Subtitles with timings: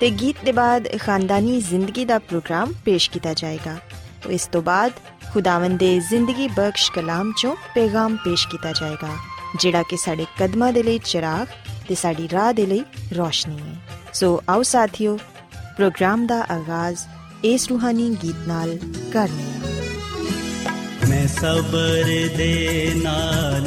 [0.00, 3.76] ਤੇ ਗੀਤ ਦੇ ਬਾਅਦ ਖਾਨਦਾਨੀ ਜ਼ਿੰਦਗੀ ਦਾ ਪ੍ਰੋਗਰਾਮ ਪੇਸ਼ ਕੀਤਾ ਜਾਏਗਾ।
[4.30, 4.92] ਇਸ ਤੋਂ ਬਾਅਦ
[5.32, 9.08] ਖੁਦਾਵੰਦ ਦੇ ਜ਼ਿੰਦਗੀ ਬਖਸ਼ ਕਲਾਮ ਚੋਂ ਪੈਗਾਮ ਪੇਸ਼ ਕੀਤਾ ਜਾਏਗਾ,
[9.60, 11.46] ਜਿਹੜਾ ਕਿ ਸਾਡੇ ਕਦਮਾਂ ਦੇ ਲਈ ਚਿਰਾਗ
[11.88, 12.84] ਤੇ ਸਾਡੀ ਰਾਹ ਦੇ ਲਈ
[13.16, 13.74] ਰੋਸ਼ਨੀ ਹੈ।
[14.14, 15.16] ਸੋ ਆਓ ਸਾਥੀਓ,
[15.76, 16.98] ਪ੍ਰੋਗਰਾਮ ਦਾ ਆਗਾਜ਼
[17.44, 18.76] ਇਸ ਰੂਹਾਨੀ ਗੀਤ ਨਾਲ
[19.12, 22.04] ਕਰਨੇ ਆ। ਮੈਂ ਸਬਰ
[22.36, 23.66] ਦੇ ਨਾਲ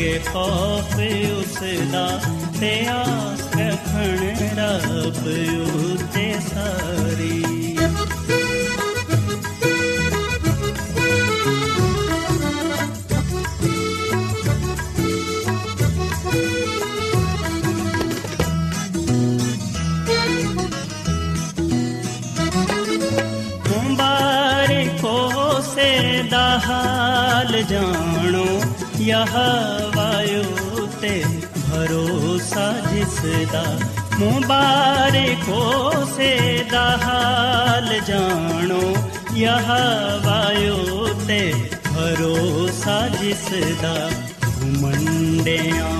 [0.00, 0.94] ਮੰਨਣਗੇ ਖੌਫ
[1.30, 1.58] ਉਸ
[1.92, 2.08] ਦਾ
[2.60, 5.26] ਤੇ ਆਸ ਰੱਖਣ ਰੱਬ
[5.76, 7.76] ਉਤੇ ਸਾਰੀ
[26.30, 28.44] ਦਾ ਹਾਲ ਜਾਣੋ
[29.00, 29.89] ਯਹ
[31.00, 31.22] ਤੇ
[31.70, 33.18] ਭਰੋਸਾ ਜਿਸ
[33.52, 33.64] ਦਾ
[34.18, 35.60] ਮੁਬਾਰਕੋ
[36.16, 38.82] ਸੇ ਦਾ ਹਾਲ ਜਾਣੋ
[39.34, 39.68] ਯਹ
[40.24, 41.40] ਵਾਯੂ ਤੇ
[41.88, 43.48] ਭਰੋਸਾ ਜਿਸ
[43.82, 44.10] ਦਾ
[44.80, 45.92] ਮੰਡਿਆਂ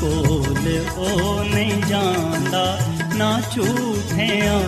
[0.00, 0.68] ਕੋਲ
[0.98, 2.78] ਉਹ ਨਹੀਂ ਜਾਂਦਾ
[3.16, 4.60] ਨਾ ਝੂਠਿਆਂ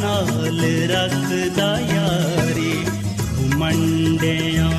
[0.00, 0.60] ਨਾਲ
[0.90, 2.84] ਰੱਖਦਾ ਯਾਰੀ
[3.56, 4.70] ਮੰਡਿਆਂ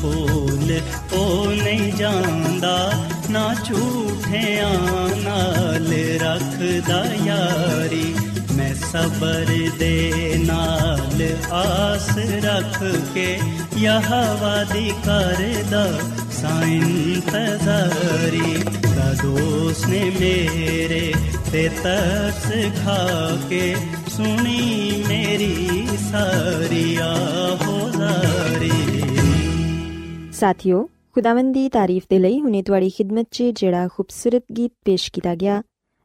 [0.00, 0.80] ਫੂਲ
[1.12, 2.92] ਉਹ ਨਹੀਂ ਜਾਂਦਾ
[3.30, 4.01] ਨਾ ਝੂਠਿਆਂ
[4.32, 5.86] ਨਾਲ
[6.22, 8.14] ਰੱਖਦਾ ਯਾਰੀ
[8.56, 9.46] ਮੈਂ ਸਬਰ
[9.78, 12.08] ਦੇ ਨਾਲ ਆਸ
[12.44, 12.78] ਰੱਖ
[13.14, 13.26] ਕੇ
[13.78, 15.84] ਯਹਵਾ ਦੀ ਕਰਦਾ
[16.30, 18.62] ਸਾਇਨ ਤਜ਼ਾਰੀ
[18.96, 21.12] ਦਾ ਦੋਸਤ ਨੇ ਮੇਰੇ
[21.52, 22.46] ਤੇ ਤਰਸ
[22.84, 22.98] ਖਾ
[23.50, 23.74] ਕੇ
[24.08, 28.70] ਸੁਣੀ ਮੇਰੀ ਸਾਰੀ ਆਹੋ ਜ਼ਾਰੀ
[30.32, 35.34] ਸਾਥਿਓ ਖੁਦਾਵੰਦ ਦੀ ਤਾਰੀਫ ਦੇ ਲਈ ਹੁਣੇ ਤੁਹਾਡੀ ਖਿਦਮਤ 'ਚ ਜਿਹੜਾ ਖੂਬਸੂਰਤ ਗੀਤ ਪੇਸ਼ ਕੀਤਾ
[35.34, 35.62] ਗਿਆ।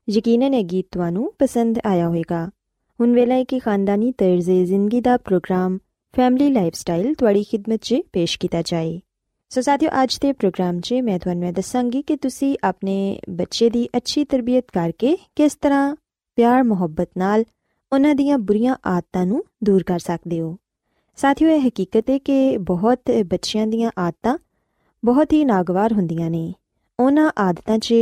[0.09, 2.50] ਯਕੀਨਨ ਇਹ ਗੀਤ ਤੁਹਾਨੂੰ ਪਸੰਦ ਆਇਆ ਹੋਵੇਗਾ।
[3.01, 5.77] ਹੁਣ ਵੇਲਾ ਹੈ ਕਿ ਖਾਨਦਾਨੀ ਤਰਜ਼ੇ ਜ਼ਿੰਦਗੀ ਦਾ ਪ੍ਰੋਗਰਾਮ,
[6.15, 9.00] ਫੈਮਿਲੀ ਲਾਈਫਸਟਾਈਲ ਤੁਹਾਡੀ ਖਿਦਮਤ 'ਚ ਪੇਸ਼ ਕੀਤਾ ਜਾਏ।
[9.50, 14.24] ਸੋ ਸਾਥੀਓ, ਅੱਜ ਦੇ ਪ੍ਰੋਗਰਾਮ 'ਚ ਮੈਂ ਤੁਹਾਨੂੰ ਦੱਸਾਂਗੀ ਕਿ ਤੁਸੀਂ ਆਪਣੇ ਬੱਚੇ ਦੀ ਅੱਛੀ
[14.25, 15.95] ਤਰਬੀਅਤ ਕਰਕੇ ਕਿਸ ਤਰ੍ਹਾਂ
[16.36, 17.44] ਪਿਆਰ, ਮੁਹੱਬਤ ਨਾਲ
[17.94, 20.57] ਉਹਨਾਂ ਦੀਆਂ ਬੁਰੀਆਂ ਆਦਤਾਂ ਨੂੰ ਦੂਰ ਕਰ ਸਕਦੇ ਹੋ।
[21.15, 24.38] ਸਾਥੀਓ, ਇਹ ਹਕੀਕਤ ਹੈ ਕਿ ਬਹੁਤ ਬੱਚਿਆਂ ਦੀਆਂ ਆਦਤਾਂ
[25.07, 26.54] ਬਹੁਤ ਹੀ ਨਾਗਵਾਰ ਹੁੰਦੀਆਂ ਨੇ।
[27.00, 27.94] ਉਹਨਾਂ ਆਦਤਾਂ 'ਚ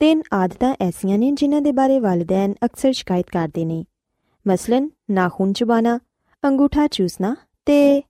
[0.00, 3.84] ਤਿੰਨ ਆਦਤਾਂ ਐਸੀਆਂ ਨੇ ਜਿਨ੍ਹਾਂ ਦੇ ਬਾਰੇ ਵਾਲਿਦੈਨ ਅਕਸਰ ਸ਼ਿਕਾਇਤ ਕਰਦੇ ਨੇ।
[4.46, 5.98] ਮਸਲਨ, ਨਾਖੂਨ ਚਬਾਣਾ
[6.44, 7.34] ਅੰਗੂਠਾ ਚੂਸਣਾ
[7.66, 8.02] ਤੇ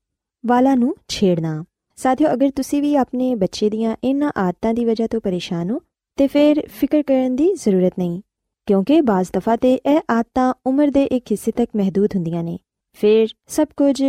[0.44, 1.64] ਵਾਲਾਂ ਨੂੰ ਛੇੜਨਾ।
[1.98, 5.80] ਸਾਥੀਓ, ਅਗਰ ਤੁਸੀਂ ਵੀ ਆਪਣੇ ਬੱਚੇ ਦੀਆਂ ਇਹਨਾਂ ਆਦਤਾਂ ਦੀ ਵਜ੍ਹਾ ਤੋਂ ਪਰੇਸ਼ਾਨ ਹੋ,
[6.18, 8.20] ਤੇ ਫਿਰ ਫਿਕਰ ਕਰਨ ਦੀ ਜ਼ਰੂਰਤ ਨਹੀਂ,
[8.66, 12.58] ਕਿਉਂਕਿ ਬਾਜ਼ ਦਫਾ ਤੇ ਇਹ ਆਦਤਾਂ ਉਮਰ ਦੇ ਇੱਕ ਹਿੱਸੇ ਤੱਕ ਮਹਦੂਦ ਹੁੰਦੀਆਂ ਨੇ।
[12.92, 14.02] ਫਿਰ ਸਭ ਕੁਝ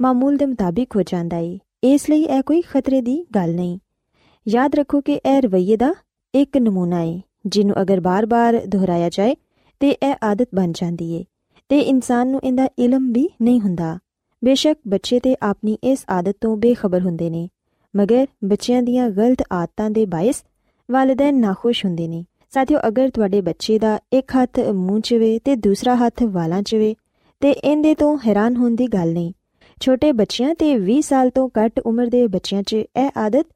[0.00, 3.78] ਮਾਮੂਲ ਦੇ ਮੁਤਾਬਿਕ ਹੋ ਜਾਂਦਾ ਹੈ ਇਸ ਲਈ ਇਹ ਕੋਈ ਖਤਰੇ ਦੀ ਗੱਲ ਨਹੀਂ।
[4.46, 5.92] ਯਾਦ ਰੱਖੋ ਕਿ ਇਹ ਰਵਈਏ ਦਾ
[6.34, 9.34] ਇੱਕ ਨਮੂਨਾ ਹੈ ਜਿਹਨੂੰ ਅਗਰ ਬਾਰ-ਬਾਰ ਦੁਹਰਾਇਆ ਜਾਏ,
[9.80, 11.24] ਤੇ ਇਹ ਆਦਤ ਬਣ ਜਾਂਦੀ ਹੈ
[11.70, 13.98] ਤੇ ਇਨਸਾਨ ਨੂੰ ਇਹਦਾ ਇਲਮ ਵੀ ਨਹੀਂ ਹੁੰਦਾ।
[14.42, 17.48] ਬੇਸ਼ੱਕ ਬੱਚੇ ਤੇ ਆਪਣੀ ਇਸ ਆਦਤ ਤੋਂ ਬੇਖਬਰ ਹੁੰਦੇ ਨੇ,
[17.94, 20.44] ਮਗਰ ਬੱਚਿਆਂ ਦੀਆਂ ਗਲਤ ਆਦਤਾਂ ਦੇ ਬਾਇਸ
[20.88, 25.56] ਵਾਲਿਦੈਨ ਨਾਖੁਸ਼ ਹੁੰਦੇ ਨੇ। ਸਾਥੀਓ, ਅਗਰ ਤੁਹਾਡੇ ਬੱਚੇ ਦਾ ਇੱਕ ਹੱਥ ਮੂੰਹ 'ਚ ਵੇ ਤੇ
[25.56, 26.94] ਦੂਸਰਾ ਹੱਥ ਵਾਲਾਂ 'ਚ ਵੇ,
[27.42, 29.32] ਤੇ ਇਹਦੇ ਤੋਂ ਹੈਰਾਨ ਹੋਣ ਦੀ ਗੱਲ ਨਹੀਂ।
[29.80, 33.46] ਛੋਟੇ ਬੱਚਿਆਂ ਤੇ 20 ਸਾਲ ਤੋਂ ਘੱਟ ਉਮਰ ਦੇ ਬੱਚਿਆਂ 'ਚ ਇਹ ਆਦਤ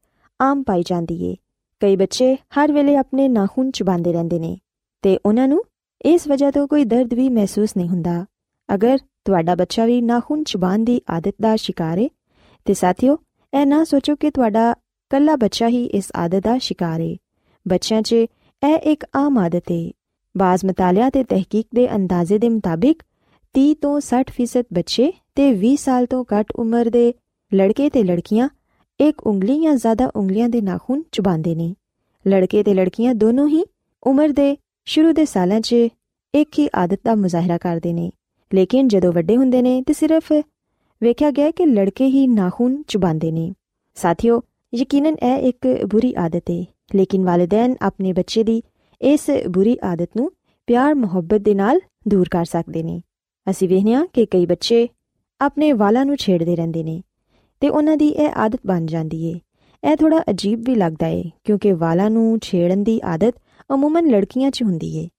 [0.41, 1.35] ਆਮ ਪਾਈ ਜਾਂਦੀ ਏ।
[1.81, 4.57] ਕਈ ਬੱਚੇ ਹਰ ਵੇਲੇ ਆਪਣੇ ਨਾਖੂਨ ਚਬਾਉਂਦੇ ਰਹਿੰਦੇ ਨੇ
[5.03, 5.63] ਤੇ ਉਹਨਾਂ ਨੂੰ
[6.05, 8.25] ਇਸ ਵਜ੍ਹਾ ਤੋਂ ਕੋਈ ਦਰਦ ਵੀ ਮਹਿਸੂਸ ਨਹੀਂ ਹੁੰਦਾ।
[8.69, 12.07] ਅਗਰ ਤੁਹਾਡਾ ਬੱਚਾ ਵੀ ਨਾਖੂਨ ਚਬਾਉਣ ਦੀ ਆਦਤ ਦਾ ਸ਼ਿਕਾਰ ਹੈ
[12.65, 13.17] ਤੇ ਸਾਥੀਓ,
[13.53, 14.73] ਇਹ ਨਾ ਸੋਚੋ ਕਿ ਤੁਹਾਡਾ
[15.09, 17.15] ਕੱਲਾ ਬੱਚਾ ਹੀ ਇਸ ਆਦਤ ਦਾ ਸ਼ਿਕਾਰ ਹੈ
[17.67, 19.91] ਬੱਚਿਆਂ 'ਚ ਇਹ ਇੱਕ ਆਮ ਆਦਤ ਹੈ
[20.37, 23.03] ਬਾਜ਼ ਮਤਾਲਿਆ ਤੇ ਤਹਿਕੀਕ ਦੇ ਅੰਦਾਜ਼ੇ ਦੇ ਮੁਤਾਬਿਕ
[23.55, 27.13] 30 ਤੋਂ 60% ਬੱਚੇ ਤੇ 20 ਸਾਲ ਤੋਂ ਘੱਟ ਉਮਰ ਦੇ
[27.55, 28.49] ਲੜਕੇ ਤੇ ਲੜਕੀਆਂ
[28.99, 31.75] ਇੱਕ ਉਂਗਲੀ ਜਾਂ ਜ਼ਿਆਦਾ ਉਂਗਲੀਆਂ ਦੇ ਨਾਖੂਨ ਚਬਾਉਂਦੇ ਨੇ।
[32.27, 33.63] ਲੜਕੇ ਤੇ ਲੜਕੀਆਂ ਦੋਨੋਂ ਹੀ
[34.03, 35.73] ਉਮਰ ਦੇ ਸ਼ੁਰੂ ਦੇ ਸਾਲਾਂ 'ਚ
[36.35, 38.11] ਇੱਕ ਹੀ ਆਦਤ ਦਾ ਮੁਜ਼ਾਹਰਾ ਕਰਦੇ ਨੇ।
[38.53, 40.31] ਲੇਕਿਨ ਜਦੋਂ ਵੱਡੇ ਹੁੰਦੇ ਨੇ ਤੇ ਸਿਰਫ
[41.01, 43.53] ਵੇਖਿਆ ਗਿਆ ਕਿ ਲੜਕੇ ਹੀ ਨਾਖੂਨ ਚਬਾਉਂਦੇ ਨੇ।
[43.95, 44.41] ਸਾਥੀਓ,
[44.75, 46.65] ਯਕੀਨਨ ਇਹ ਇੱਕ ਬੁਰੀ ਆਦਤ ਹੈ
[46.95, 48.61] ਲੇਕਿਨ ਵਾਲਿਦੈਨ ਆਪਣੇ ਬੱਚੇ ਦੀ
[49.01, 50.31] ਇਸ ਬੁਰੀ ਆਦਤ ਨੂੰ
[50.67, 53.01] ਪਿਆਰ ਮੁਹੱਬਤ ਦੇ ਨਾਲ ਦੂਰ ਕਰ ਸਕਦੇ ਨੇ।
[53.49, 54.87] ਅਸੀਂ ਵੇਖਿਆ ਕਿ ਕਈ ਬੱਚੇ
[55.41, 57.01] ਆਪਣੇ ਵਾਲਾਂ ਨੂੰ ਛੇੜਦੇ ਰਹਿੰਦੇ ਨੇ
[57.59, 59.39] ਤੇ ਉਹਨਾਂ ਦੀ ਇਹ ਆਦਤ ਬਣ ਜਾਂਦੀ ਏ।
[59.91, 63.35] ਇਹ ਥੋੜਾ ਅਜੀਬ ਵੀ ਲੱਗਦਾ ਏ, ਕਿਉਂਕਿ ਵਾਲਾਂ ਨੂੰ ਛੇੜਨ ਦੀ ਆਦਤ
[63.73, 65.09] ਅਮੂਮਨ ਲੜਕੀਆਂ 'ਚ ਹੁੰਦੀ ਏ।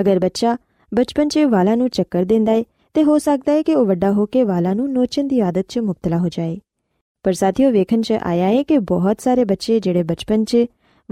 [0.00, 0.56] ਅਗਰ ਬੱਚਾ
[0.94, 4.26] ਬਚਪਨ 'ਚ ਵਾਲਾਂ ਨੂੰ ਚੱਕਰ ਦਿੰਦਾ ਏ, ਤੇ ਹੋ ਸਕਦਾ ਹੈ ਕਿ ਉਹ ਵੱਡਾ ਹੋ
[4.26, 6.58] ਕੇ ਵਾਲਾਂ ਨੂੰ ਨੋਚਣ ਦੀ ਆਦਤ 'ਚ ਮੁਬਤਲਾ ਹੋ ਜਾਏ।
[7.22, 10.56] ਪਰ ਸਾਥੀਓ, ਵੇਖਣ 'ਚ ਆਇਆ ਏ ਕਿ ਬਹੁਤ ਸਾਰੇ ਬੱਚੇ ਜਿਹੜੇ ਬਚਪਨ 'ਚ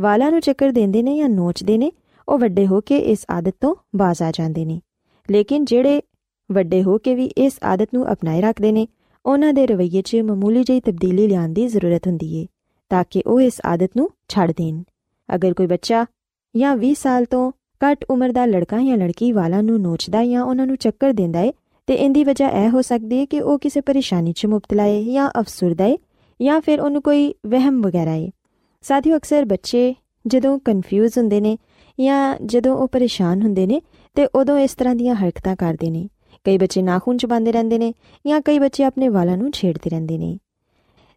[0.00, 1.92] ਵਾਲਾਂ ਨੂੰ ਚੱਕਰ ਦਿੰਦੇ ਨੇ ਜਾਂ ਨੋਚਦੇ ਨੇ,
[2.28, 4.80] ਉਹ ਵੱਡੇ ਹੋ ਕੇ ਇਸ ਆਦਤ ਤੋਂ ਬਾਜ਼ ਆ ਜਾਂਦੇ ਨੇ।
[5.30, 6.02] ਲੇਕਿਨ ਜਿਹੜੇ
[6.52, 8.86] ਵੱਡੇ ਹੋ ਕੇ ਵੀ ਇਸ ਆਦਤ ਨੂੰ ਅਪਣਾਏ ਰੱਖਦੇ ਨੇ।
[9.24, 12.46] ਉਹਨਾਂ ਦੇ ਰਵੱਈਏ 'ਚ ਮਾਮੂਲੀ ਜਿਹੀ ਤਬਦੀਲੀ ਲਿਆਉਣ ਦੀ ਜ਼ਰੂਰਤ ਹੁੰਦੀ ਏ,
[12.90, 14.82] ਤਾਂ ਕਿ ਉਹ ਇਸ ਆਦਤ ਨੂੰ ਛੱਡ ਦੇਣ।
[15.28, 16.04] ਅਗਰ ਕੋਈ ਬੱਚਾ
[16.54, 17.50] ਜਾਂ 20 ਸਾਲ ਤੋਂ
[17.80, 21.52] ਘੱਟ ਉਮਰ ਦਾ ਲੜਕਾ ਜਾਂ ਲੜਕੀ ਵਾਲਾਂ ਨੂੰ ਨੋਚਦਾ ਜਾਂ ਉਹਨਾਂ ਨੂੰ ਚੱਕਰ ਦਿੰਦਾ ਏ,
[21.88, 25.28] ਤੇ ਇੰਦੀ ਵਜ੍ਹਾ ਇਹ ਹੋ ਸਕਦੀ ਹੈ ਕਿ ਉਹ ਕਿਸੇ ਪਰੇਸ਼ਾਨੀ 'ਚ ਮੁਬਤਲਾ ਹੈ ਜਾਂ
[25.40, 25.96] ਅਫਸੁਰਦਾ ਹੈ
[26.40, 28.28] ਜਾਂ ਫਿਰ ਉਹਨੂੰ ਕੋਈ ਵਹਿਮ ਵਗੈਰਾ ਹੈ
[28.84, 29.94] ਸਾਥੀਓ, ਅਕਸਰ ਬੱਚੇ
[30.26, 31.56] ਜਦੋਂ ਕਨਫਿਊਜ਼ ਹੁੰਦੇ ਨੇ
[31.98, 33.80] ਜਾਂ ਜਦੋਂ ਉਹ ਪਰੇਸ਼ਾਨ ਹੁੰਦੇ ਨੇ,
[34.16, 36.08] ਤੇ ਉਦੋਂ ਇਸ ਤਰ੍ਹਾਂ ਦੀਆਂ ਹਰਕਤਾਂ ਕਰਦੇ ਨੇ।
[36.44, 37.94] ਕਈ ਬੱਚੇ ਨਾਖੂਨ ਚਬਾਉਂਦੇ ਰਹਿੰਦੇ ਨੇ
[38.26, 40.38] ਜਾਂ ਕਈ ਬੱਚੇ ਆਪਣੇ ਵਾਲਾਂ ਨੂੰ ਛੇੜਦੇ ਰਹਿੰਦੇ ਨੇ।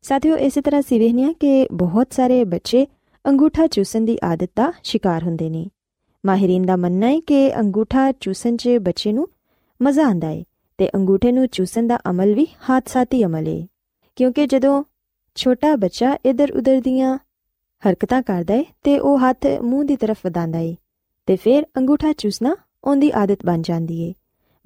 [0.02, 2.88] ਸਾਥੀਓ, ਇਸੇ ਤਰ੍ਹਾਂ ਸਿਵਹਨੀਆਂ ਕਿ ਬਹੁਤ ਸਾਰੇ ਬੱਚੇ
[3.28, 5.68] ਅੰਗੂਠਾ ਚੂਸਣ ਦੀ ਆਦਤ ਦਾ ਸ਼ਿਕਾਰ ਹੁੰਦੇ ਨੇ।
[6.26, 9.28] ਮਾਹਿਰੀਨ ਦਾ ਮੰਨਣਾ ਹੈ ਕਿ ਅੰਗੂਠਾ ਚੂਸਣ 'ਚ ਬੱਚੇ ਨੂੰ
[9.82, 10.44] ਮਜ਼ਾ ਆਉਂਦਾ ਹੈ
[10.78, 13.68] ਤੇ ਅੰਗੂਠੇ ਨੂੰ ਚੂਸਣ ਦਾ ਅਮਲ ਵੀ ਹਾਦਸਾਤੀ ਅਮਲ ਹੈ।
[14.16, 14.84] ਕਿਉਂਕਿ ਜਦੋਂ
[15.36, 17.18] ਛੋਟਾ ਬੱਚਾ ਇਧਰ ਉਧਰ ਦੀਆਂ
[17.90, 20.76] ਹਰਕਤਾਂ ਕਰਦਾ ਹੈ ਤੇ ਉਹ ਹੱਥ ਮੂੰਹ ਦੀ ਤਰਫ ਵਧਾਉਂਦਾ ਹੈ
[21.26, 24.14] ਤੇ ਫਿਰ ਅੰਗੂਠਾ ਚੂਸਣਾ ਉਹਦੀ ਆਦਤ ਬਣ ਜਾਂਦੀ ਹੈ।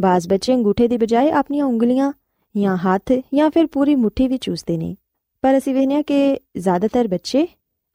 [0.01, 2.13] ਬਾਜ਼ ਬੱਚੇ ਅੰਗੂਠੇ ਦੀ ਬਜਾਏ ਆਪਣੀਆਂ ਉਂਗਲੀਆਂ
[2.57, 4.95] ਜਾਂ ਹੱਥ ਜਾਂ ਫਿਰ ਪੂਰੀ ਮੁਠੀ ਵੀ ਚੂਸਦੇ ਨੇ।
[5.41, 7.47] ਪਰ ਅਸੀਂ ਵੇਖਿਆ ਕਿ ਜ਼ਿਆਦਾਤਰ ਬੱਚੇ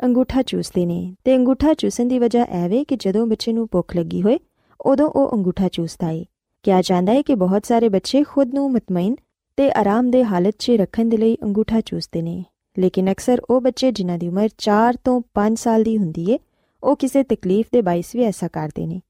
[0.04, 4.22] ਅੰਗੂਠਾ ਚੂਸਦੇ ਨੇ ਤੇ ਅੰਗੂਠਾ ਚੂਸਣ ਦੀ ਵਜ੍ਹਾ ਐਵੇਂ ਕਿ ਜਦੋਂ ਬੱਚੇ ਨੂੰ ਭੁੱਖ ਲੱਗੀ
[4.22, 4.38] ਹੋਏ,
[4.80, 6.24] ਉਦੋਂ ਉਹ ਅੰਗੂਠਾ ਚੂਸਦਾ ਹੈ
[6.62, 9.16] ਕਿਹਾ ਜਾਂਦਾ ਹੈ ਕਿ ਬਹੁਤ ਸਾਰੇ ਬੱਚੇ ਖੁਦ ਨੂੰ ਮਤਮਈਨ
[9.56, 12.44] ਤੇ ਆਰਾਮਦੇਹ ਹਾਲਤ 'ਚ ਰੱਖਣ ਦੇ ਲਈ ਅੰਗੂਠਾ ਚੂਸਦੇ ਨੇ।
[12.78, 16.38] ਲੇਕਿਨ ਅਕਸਰ ਉਹ ਬੱਚੇ ਜਿਨ੍ਹਾਂ ਦੀ ਉਮਰ 4 ਤੋਂ 5 ਸਾਲ ਦੀ ਹੁੰਦੀ ਏ,
[16.82, 19.00] ਉਹ ਕਿਸੇ ਤਕਲੀਫ ਦੇ ਬਾਇਸ ਵੀ ਐਸਾ ਕਰਦੇ ਨੇ।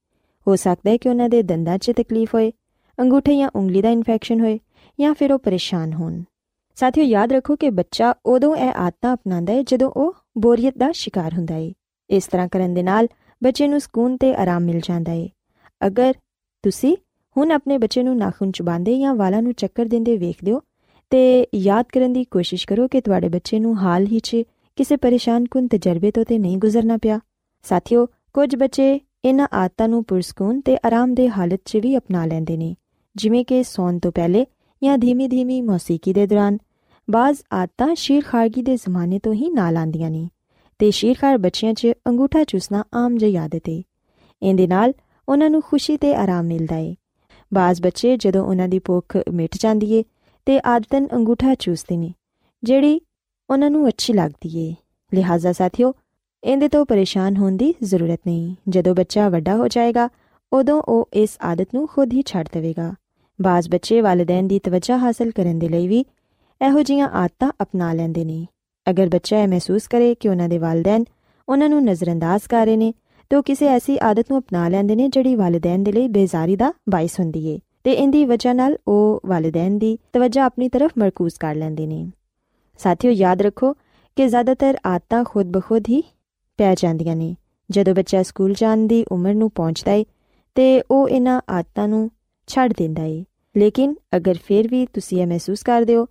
[0.48, 2.52] ਹੋ ਸਕਦਾ ਹੈ ਕਿ ਉਹਨਾਂ ਦੇ ਦੰਦਾਂ 'ਚ ਤਕਲੀਫ ਹੋਏ
[2.98, 4.58] ਅੰਗੂਠੇ ਜਾਂ ਉਂਗਲੀ ਦਾ ਇਨਫੈਕਸ਼ਨ ਹੋਏ
[4.98, 6.22] ਜਾਂ ਫਿਰ ਉਹ ਪਰੇਸ਼ਾਨ ਹੋਣ।
[6.76, 11.34] ਸਾਥੀਓ, ਯਾਦ ਰੱਖੋ ਕਿ ਬੱਚਾ ਉਦੋਂ ਇਹ ਆਦਤਾਂ ਅਪਣਾਉਂਦਾ ਹੈ ਜਦੋਂ ਉਹ ਬੋਰੀਅਤ ਦਾ ਸ਼ਿਕਾਰ
[11.34, 11.72] ਹੁੰਦਾ ਹੈ
[12.10, 13.08] ਇਸ ਤਰ੍ਹਾਂ ਕਰਨ ਦੇ ਨਾਲ
[13.42, 15.28] ਬੱਚੇ ਨੂੰ ਸਕੂਨ ਤੇ ਆਰਾਮ ਮਿਲ ਜਾਂਦਾ ਹੈ
[15.86, 16.14] ਅਗਰ
[16.62, 16.96] ਤੁਸੀਂ
[17.36, 20.60] ਹੁਣ ਆਪਣੇ ਬੱਚੇ ਨੂੰ ਨਾਖੂਨ ਚਬਾਉਂਦੇ ਜਾਂ ਵਾਲਾਂ ਨੂੰ ਚੱਕਰ ਦਿੰਦੇ ਵੇਖਦੇ ਹੋ,
[21.10, 24.36] ਤੇ ਯਾਦ ਕਰਨ ਦੀ ਕੋਸ਼ਿਸ਼ ਕਰੋ ਕਿ ਤੁਹਾਡੇ ਬੱਚੇ ਨੂੰ ਹਾਲ ਹੀ 'ਚ
[24.76, 27.20] ਕਿਸੇ ਪਰੇਸ਼ਾਨ ਕੁਨ ਤਜਰਬੇ ਤੋਂ ਤੇ ਨਹੀਂ ਗੁਜ਼ਰਨਾ ਪਿਆ।
[27.62, 32.74] ਸਾਥੀਓ, ਕੁਝ ਬੱਚੇ ਇਹਨਾਂ ਆਦਤਾਂ ਨੂੰ ਪੁਰਸਕੂਨ ਤੇ ਆਰਾਮਦੇਹ ਹਾਲਤ 'ਚ ਵੀ ਅਪਣਾ ਲੈਂਦੇ ਨੇ।
[33.16, 34.46] ਜਿਵੇਂ ਕਿ ਸੌਣ ਤੋਂ ਪਹਿਲੇ
[34.84, 36.58] ਜਾਂ ਧੀਮੀ-ਧੀਮੀ ਮੌਸੀਕੀ ਦੇ ਦੌਰਾਨ,
[37.10, 40.28] ਬਾਜ਼ ਆਦਤਾਂ ਸ਼ੀਰ ਖਾਰਗੀ ਦੇ ਜ਼ਮਾਨੇ ਤੋਂ ਹੀ ਨਾਲ ਆਂਦੀਆਂ ਨੇ
[40.78, 43.82] ਤੇ ਸ਼ੀਰਖਾਰ ਬੱਚਿਆਂ 'ਚ ਅੰਗੂਠਾ ਚੂਸਣਾ ਆਮ ਜਿਹੀ ਆਦਤ ਹੈ
[44.42, 44.92] ਇਹਦੇ ਨਾਲ
[45.28, 46.96] ਉਹਨਾਂ ਨੂੰ ਖੁਸ਼ੀ ਤੇ ਆਰਾਮ ਮਿਲਦਾ ਏ।
[47.54, 50.04] ਬਾਜ਼ ਬੱਚੇ ਜਦੋਂ ਉਹਨਾਂ ਦੀ ਭੁੱਖ ਮਿਟ ਜਾਂਦੀ ਏ
[50.46, 52.12] ਤੇ ਆਦਤਨ ਅੰਗੂਠਾ ਚੂਸਦੇ ਨੇ,
[52.64, 53.00] ਜਿਹੜੀ
[53.50, 54.74] ਉਹਨਾਂ ਨੂੰ ਅੱਛੀ ਲੱਗਦੀ ਏ।
[55.14, 55.94] ਲਿਹਾਜ਼ਾ ਸਾਥੀਓ,
[56.44, 60.08] ਇਹਦੇ ਤੋਂ ਪਰੇਸ਼ਾਨ ਹੋਣ ਦੀ ਜ਼ਰੂਰਤ ਨਹੀਂ। ਜਦੋਂ ਬੱਚਾ ਵੱਡਾ ਹੋ ਜਾਏਗਾ,
[60.52, 62.94] ਉਦੋਂ ਉਹ ਇਸ ਆਦਤ ਨੂੰ ਖੁਦ ਹੀ ਛੱਡ ਦੇਵੇਗਾ।
[63.44, 66.04] ਬਾਜ਼ ਬੱਚੇ ਵਾਲਿਦੈਨ ਦੀ ਤਵੱਜਾ ਹਾਸਲ ਕਰਨ ਦੇ ਲਈ ਵੀ
[66.66, 68.46] ਇਹੋ ਜਿਹੀਆਂ ਆਦਤਾਂ ਅਪਣਾ ਲੈਂਦੇ ਨੇ।
[68.90, 71.04] ਅਗਰ ਬੱਚਾ ਇਹ ਮਹਿਸੂਸ ਕਰੇ ਕਿ ਉਹਨਾਂ ਦੇ ਵਾਲਿਦੈਨ
[71.48, 72.94] ਉਹਨਾਂ ਨੂੰ ਨਜ਼ਰਅੰਦਾਜ਼ ਕਰ ਰਹੇ ਨੇ,
[73.30, 76.72] ਤੇ ਉਹ ਕਿਸੇ ਐਸੀ ਆਦਤ ਨੂੰ ਅਪਣਾ ਲੈਂਦੇ ਨੇ ਜਿਹੜੀ ਵਾਲਿਦੈਨ ਦੇ ਲਈ ਬੇਜ਼ਾਰੀ ਦਾ
[76.88, 81.54] ਬਾਇਸ ਹੁੰਦੀ ਏ। ਤੇ ਇੰਦੀ ਵਜ੍ਹਾ ਨਾਲ ਉਹ ਵਾਲਿਦੈਨ ਦੀ ਤਵੱਜਾ ਆਪਣੀ ਤਰਫ ਮਰਕੂਜ਼ ਕਰ
[81.54, 82.10] ਲੈਂਦੇ ਨੇ।
[82.78, 83.72] ਸਾਥੀਓ, ਯਾਦ ਰੱਖੋ
[84.16, 86.02] ਕਿ ਜ਼ਿਆਦਾਤਰ ਆਦਤਾਂ ਖੁਦ ਬਖੁਦ ਹੀ
[86.56, 87.36] ਪੈ ਜਾਂਦੀਆਂ ਨੇ।
[87.70, 90.04] ਜਦੋਂ ਬੱਚਾ ਸਕੂਲ ਜਾਣ ਦੀ ਉਮਰ ਨੂੰ ਪਹੁੰਚਦਾ ਏ,
[90.54, 92.10] ਤੇ ਉਹ ਇਹਨਾਂ ਆਦਤਾਂ ਨੂੰ
[92.46, 93.24] ਛੱਡ ਦਿੰਦਾ ਏ।
[93.56, 96.06] ਲੇਕਿਨ ਅਗਰ ਫਿਰ ਵੀ ਤੁਸੀਂ ਇਹ ਮਹਿਸੂਸ ਕਰਦੇ ਹੋ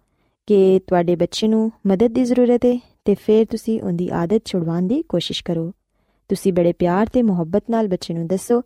[0.47, 5.01] ਕਿ ਤੁਹਾਡੇ ਬੱਚੇ ਨੂੰ ਮਦਦ ਦੀ ਜ਼ਰੂਰਤ ਹੈ, ਤੇ ਫਿਰ ਤੁਸੀਂ ਉਹਦੀ ਆਦਤ ਛੁਡਵਾਉਣ ਦੀ
[5.01, 5.71] ਕੋਸ਼ਿਸ਼ ਕਰੋ।
[6.29, 8.61] ਤੁਸੀਂ ਬੜੇ ਪਿਆਰ ਤੇ ਮੁਹੱਬਤ ਨਾਲ ਬੱਚੇ ਨੂੰ ਦੱਸੋ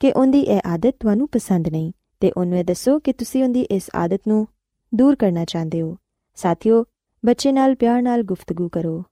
[0.00, 3.90] ਕਿ ਉਹਦੀ ਇਹ ਆਦਤ ਤੁਹਾਨੂੰ ਪਸੰਦ ਨਹੀਂ, ਤੇ ਉਹਨੂੰ ਇਹ ਦੱਸੋ ਕਿ ਤੁਸੀਂ ਉਹਦੀ ਇਸ
[3.94, 4.46] ਆਦਤ ਨੂੰ
[4.94, 5.96] ਦੂਰ ਕਰਨਾ ਚਾਹੁੰਦੇ ਹੋ।
[6.34, 6.84] ਸਾਥੀਓ,
[7.26, 9.02] ਬੱਚੇ ਨਾਲ ਪਿਆਰ ਨਾਲ ਗੁਫ਼ਤਗੂ ਕਰੋ।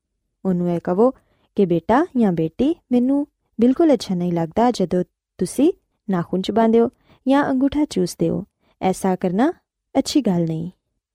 [0.45, 1.11] ਉਹਨੂੰ ਇਹ ਕਹੋ
[1.57, 3.27] ਕਿ ਬੇਟਾ ਜਾਂ ਬੇਟੀ, ਮੈਨੂੰ
[3.61, 5.05] ਬਿਲਕੁਲ ਅੱਛਾ ਨਹੀਂ ਲੱਗਦਾ ਜਦੋਂ
[5.39, 5.73] ਤੁਸੀਂ
[6.11, 6.89] ਨਾਖੂਨ ਚਬਾਉਂਦੇ ਹੋ
[7.29, 8.45] ਜਾਂ ਅੰਗੂਠਾ ਚੂਸਦੇ ਹੋ।
[8.83, 9.53] ਐਸਾ ਕਰਨਾ
[9.99, 10.71] ਅੱਛੀ ਗੱਲ ਨਹੀਂ।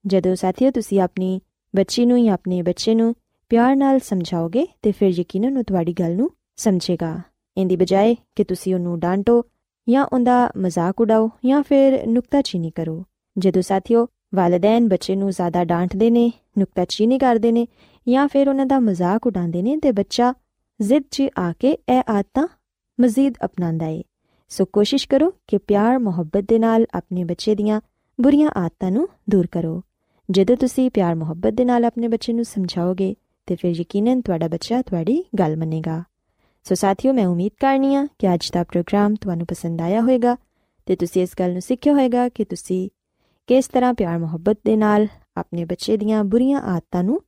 [0.07, 1.41] ਜਦੋਂ ਸਾਥੀਓ ਤੁਸੀਂ ਆਪਣੀ
[1.75, 3.15] ਬੱਚੀ ਨੂੰ ਜਾਂ ਆਪਣੇ ਬੱਚੇ ਨੂੰ
[3.49, 7.21] ਪਿਆਰ ਨਾਲ ਸਮਝਾਓਗੇ, ਤੇ ਫਿਰ ਯਕੀਨਨ ਉਹ ਤੁਹਾਡੀ ਗੱਲ ਨੂੰ ਸਮਝੇਗਾ।
[7.57, 9.43] ਇੰਦੀ ਬਜਾਏ ਕਿ ਤੁਸੀਂ ਉਹਨੂੰ ਡਾਂਟੋ
[9.89, 13.03] ਜਾਂ ਉਹਦਾ ਮਜ਼ਾਕ ਉਡਾਓ ਜਾਂ ਫਿਰ ਨੁਕਤਾਚੀਨੀ ਕਰੋ।
[13.37, 17.67] ਜਦੋਂ ਸਾਥੀਓ ਵਾਲਿਦੈਨ ਬੱਚੇ ਨੂੰ ਜ਼ਿਆਦਾ ਡਾਂਟਦੇ ਨੇ, ਨੁਕਤਾਚੀਨੀ ਕਰਦੇ ਨੇ
[18.09, 20.33] ਜਾਂ ਫਿਰ ਉਹਨਾਂ ਦਾ ਮਜ਼ਾਕ ਉਡਾਉਂਦੇ ਨੇ, ਤੇ ਬੱਚਾ
[20.81, 22.47] ਜ਼ਿੱਦ 'ਚ ਆ ਕੇ ਇਹ ਆਦਤਾਂ
[23.01, 24.03] ਮਜ਼ੀਦ ਅਪਣਾਉਂਦਾ ਏ।
[24.53, 27.81] ਸੋ ਕੋਸ਼ਿਸ਼ ਕਰੋ ਕਿ ਪਿਆਰ, ਮੁਹੱਬਤ ਦੇ ਨਾਲ ਆਪਣੇ ਬੱਚੇ ਦੀਆਂ
[28.21, 29.81] ਬੁਰੀਆਂ ਆਦਤਾਂ ਨੂੰ ਦੂਰ ਕਰੋ।
[30.31, 34.81] ਜਦੋਂ ਤੁਸੀਂ ਪਿਆਰ, ਮੁਹੱਬਤ ਦੇ ਨਾਲ ਆਪਣੇ ਬੱਚੇ ਨੂੰ ਸਮਝਾਓਗੇ, ਤੇ ਫਿਰ ਯਕੀਨਨ ਤੁਹਾਡਾ ਬੱਚਾ
[34.81, 36.03] ਤੁਹਾਡੀ ਗੱਲ ਮੰਨੇਗਾ।
[36.63, 40.37] ਸੋ ਸਾਥੀਓ, ਮੈਂ ਉਮੀਦ ਕਰਨੀ ਆ ਕਿ ਅੱਜ ਦਾ ਪ੍ਰੋਗਰਾਮ ਤੁਹਾਨੂੰ ਪਸੰਦ ਆਇਆ ਹੋਵੇਗਾ,
[40.85, 42.89] ਤੇ ਤੁਸੀਂ ਇਸ ਗੱਲ ਨੂੰ ਸਿੱਖਿਆ ਹੋਵੇਗਾ ਕਿ ਤੁਸੀਂ
[43.47, 45.07] ਕਿਸ ਤਰ੍ਹਾਂ ਪਿਆਰ, ਮੁਹੱਬਤ ਦੇ ਨਾਲ
[45.37, 47.21] ਆਪਣੇ ਬੱਚੇ ਦੀਆਂ ਬੁਰੀਆਂ ਆਦਤਾਂ ਨੂੰ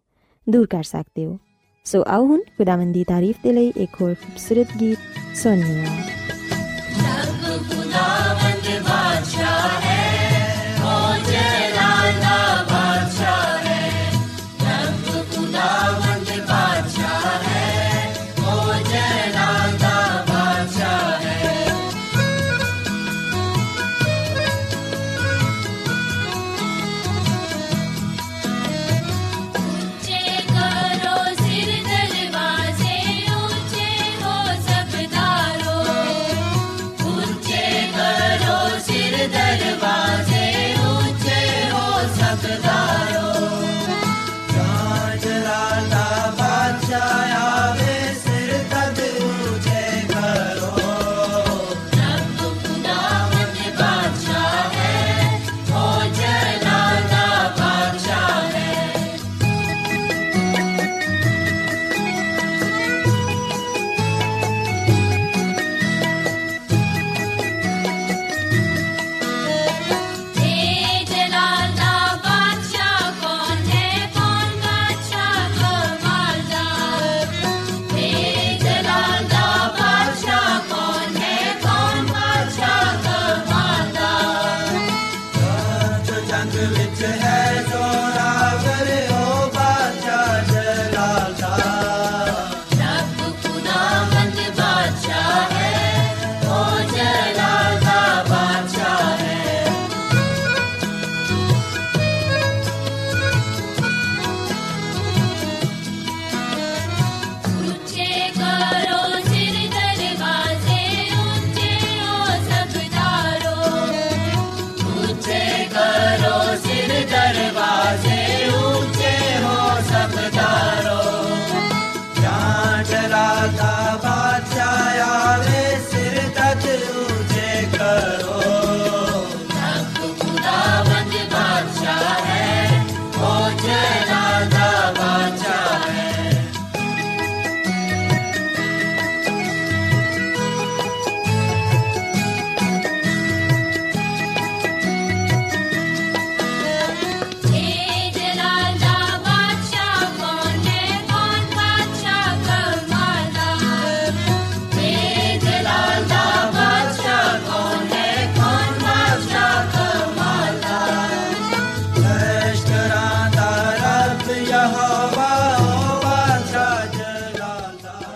[0.50, 1.38] ਦੂਰ ਕਰ ਸਕਦੇ ਹੋ।
[1.86, 4.98] ਸੋ ਆਓ ਹੁਣ ਖੁਦਾਵੰਦ ਦੀ ਤਾਰੀਫ ਦੇ ਲਈ ਇੱਕ ਹੋਰ ਖੂਬਸੂਰਤ ਗੀਤ
[5.36, 5.86] ਸੁਣੀਏ
[7.04, 7.35] ਰੱਬ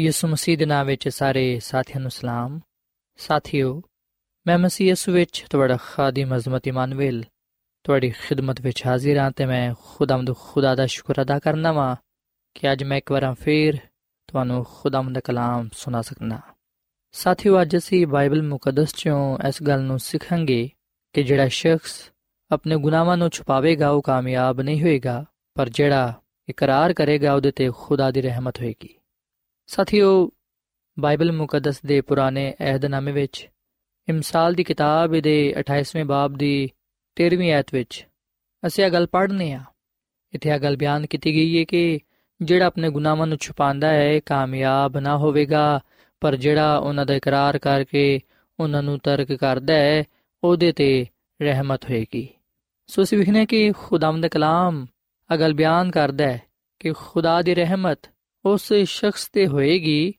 [0.00, 2.60] ਯਿਸੂ ਮਸੀਹ ਦੇ ਨਾਮ ਵਿੱਚ ਸਾਰੇ ਸਾਥੀਆਂ ਨੂੰ ਸਲਾਮ।
[3.16, 3.82] ਸਾਥਿਓ,
[4.46, 7.24] ਮੈਂ ਮਸੀਹ ਯਿਸੂ ਵਿੱਚ ਤੁਹਾਡਾ ਖਾਦਮ ਅਜ਼ਮਤ ਇਮਾਨੁਅਲ
[7.84, 11.96] ਤੁਹਾਡੀ ਖਿਦਮਤ ਵਿੱਚ ਹਾਜ਼ਰ ਹਾਂ ਤੇ ਮੈਂ ਖੁਦਾਮਦ ਖੁਦਾ ਦਾ ਸ਼ੁਕਰ ਅਦਾ ਕਰਨਾ ਵਾਂ
[12.54, 13.78] ਕਿ ਅੱਜ ਮੈਂ ਇੱਕ ਵਾਰ ਫੇਰ
[14.26, 16.40] ਤੁਹਾਨੂੰ ਖੁਦਾਮਦ ਦਾ ਕਲਾਮ ਸੁਣਾ ਸਕਣਾ
[17.12, 20.70] ਸਾਥੀਓ, ਅੱਜ ਅਸੀਂ ਬਾਈਬਲ ਮੁਕੱਦਸ ਚੋਂ ਇਸ ਗੱਲ ਨੂੰ ਸਿੱਖਾਂਗੇ
[21.12, 22.10] ਕਿ ਜਿਹੜਾ ਸ਼ਖਸ
[22.50, 28.10] ਆਪਣੇ ਗੁਨਾਹਾਂ ਨੂੰ ਛੁਪਾਵੇਗਾ, ਉਹ ਕਾਮਯਾਬ ਨਹੀਂ ਹੋਏਗਾ, ਪਰ ਜਿਹੜਾ ਇਕਰਾਰ ਕਰੇਗਾ, ਉਹਦੇ ਤੇ ਖੁਦਾ
[28.10, 28.98] ਦੀ ਰਹਿਮਤ ਹੋਏਗੀ।
[29.66, 30.30] ਸਾਥੀਓ,
[30.98, 33.48] ਬਾਈਬਲ ਮੁਕੱਦਸ ਦੇ ਪੁਰਾਣੇ ਅਹਿਦਨਾਮੇ ਵਿੱਚ,
[34.08, 36.70] ਇਮਸਾਲ ਦੀ ਕਿਤਾਬ ਦੇ 28ਵੇਂ ਬਾਬ ਦੀ
[37.16, 38.06] 13ਵੀਂ ਐਤ ਵਿੱਚ
[38.66, 39.64] ਅਸੀਂ ਇਹ ਗੱਲ ਪੜ੍ਹਨੇ ਆ।
[40.32, 41.98] ਇੱਥੇ ਇਹ ਗੱਲ ਬਿਆਨ ਕੀਤੀ ਗਈ ਹੈ ਕਿ
[42.42, 45.80] ਜਿਹੜਾ ਆਪਣੇ ਗੁਨਾਹਾਂ ਨੂੰ ਛੁਪਾਉਂਦਾ ਹੈ ਕਾਮਯਾਬ ਨਾ ਹੋਵੇਗਾ,
[46.20, 48.20] ਪਰ ਜਿਹੜਾ ਉਹਨਾਂ ਦਾ ਇਕਰਾਰ ਕਰਕੇ
[48.60, 50.04] ਉਹਨਾਂ ਨੂੰ ਤਰਕ ਕਰਦਾ ਹੈ,
[50.44, 51.06] ਉਹਦੇ ਤੇ
[51.42, 52.28] ਰਹਿਮਤ ਹੋਏਗੀ।
[52.86, 54.86] ਸੋ ਅਸੀਂ ਵਿਖਨੇ ਕਿ ਖੁਦਾਵੰਦ ਕਲਾਮ
[55.34, 56.42] ਅਗਲ ਬਿਆਨ ਕਰਦਾ ਹੈ
[56.80, 57.98] ਕਿ ਖੁਦਾ ਦੀ ਰਹਿਮਤ
[58.44, 60.12] ਉਸ ਸ਼ਖਸ ਤੇ ਹੋਏਗੀ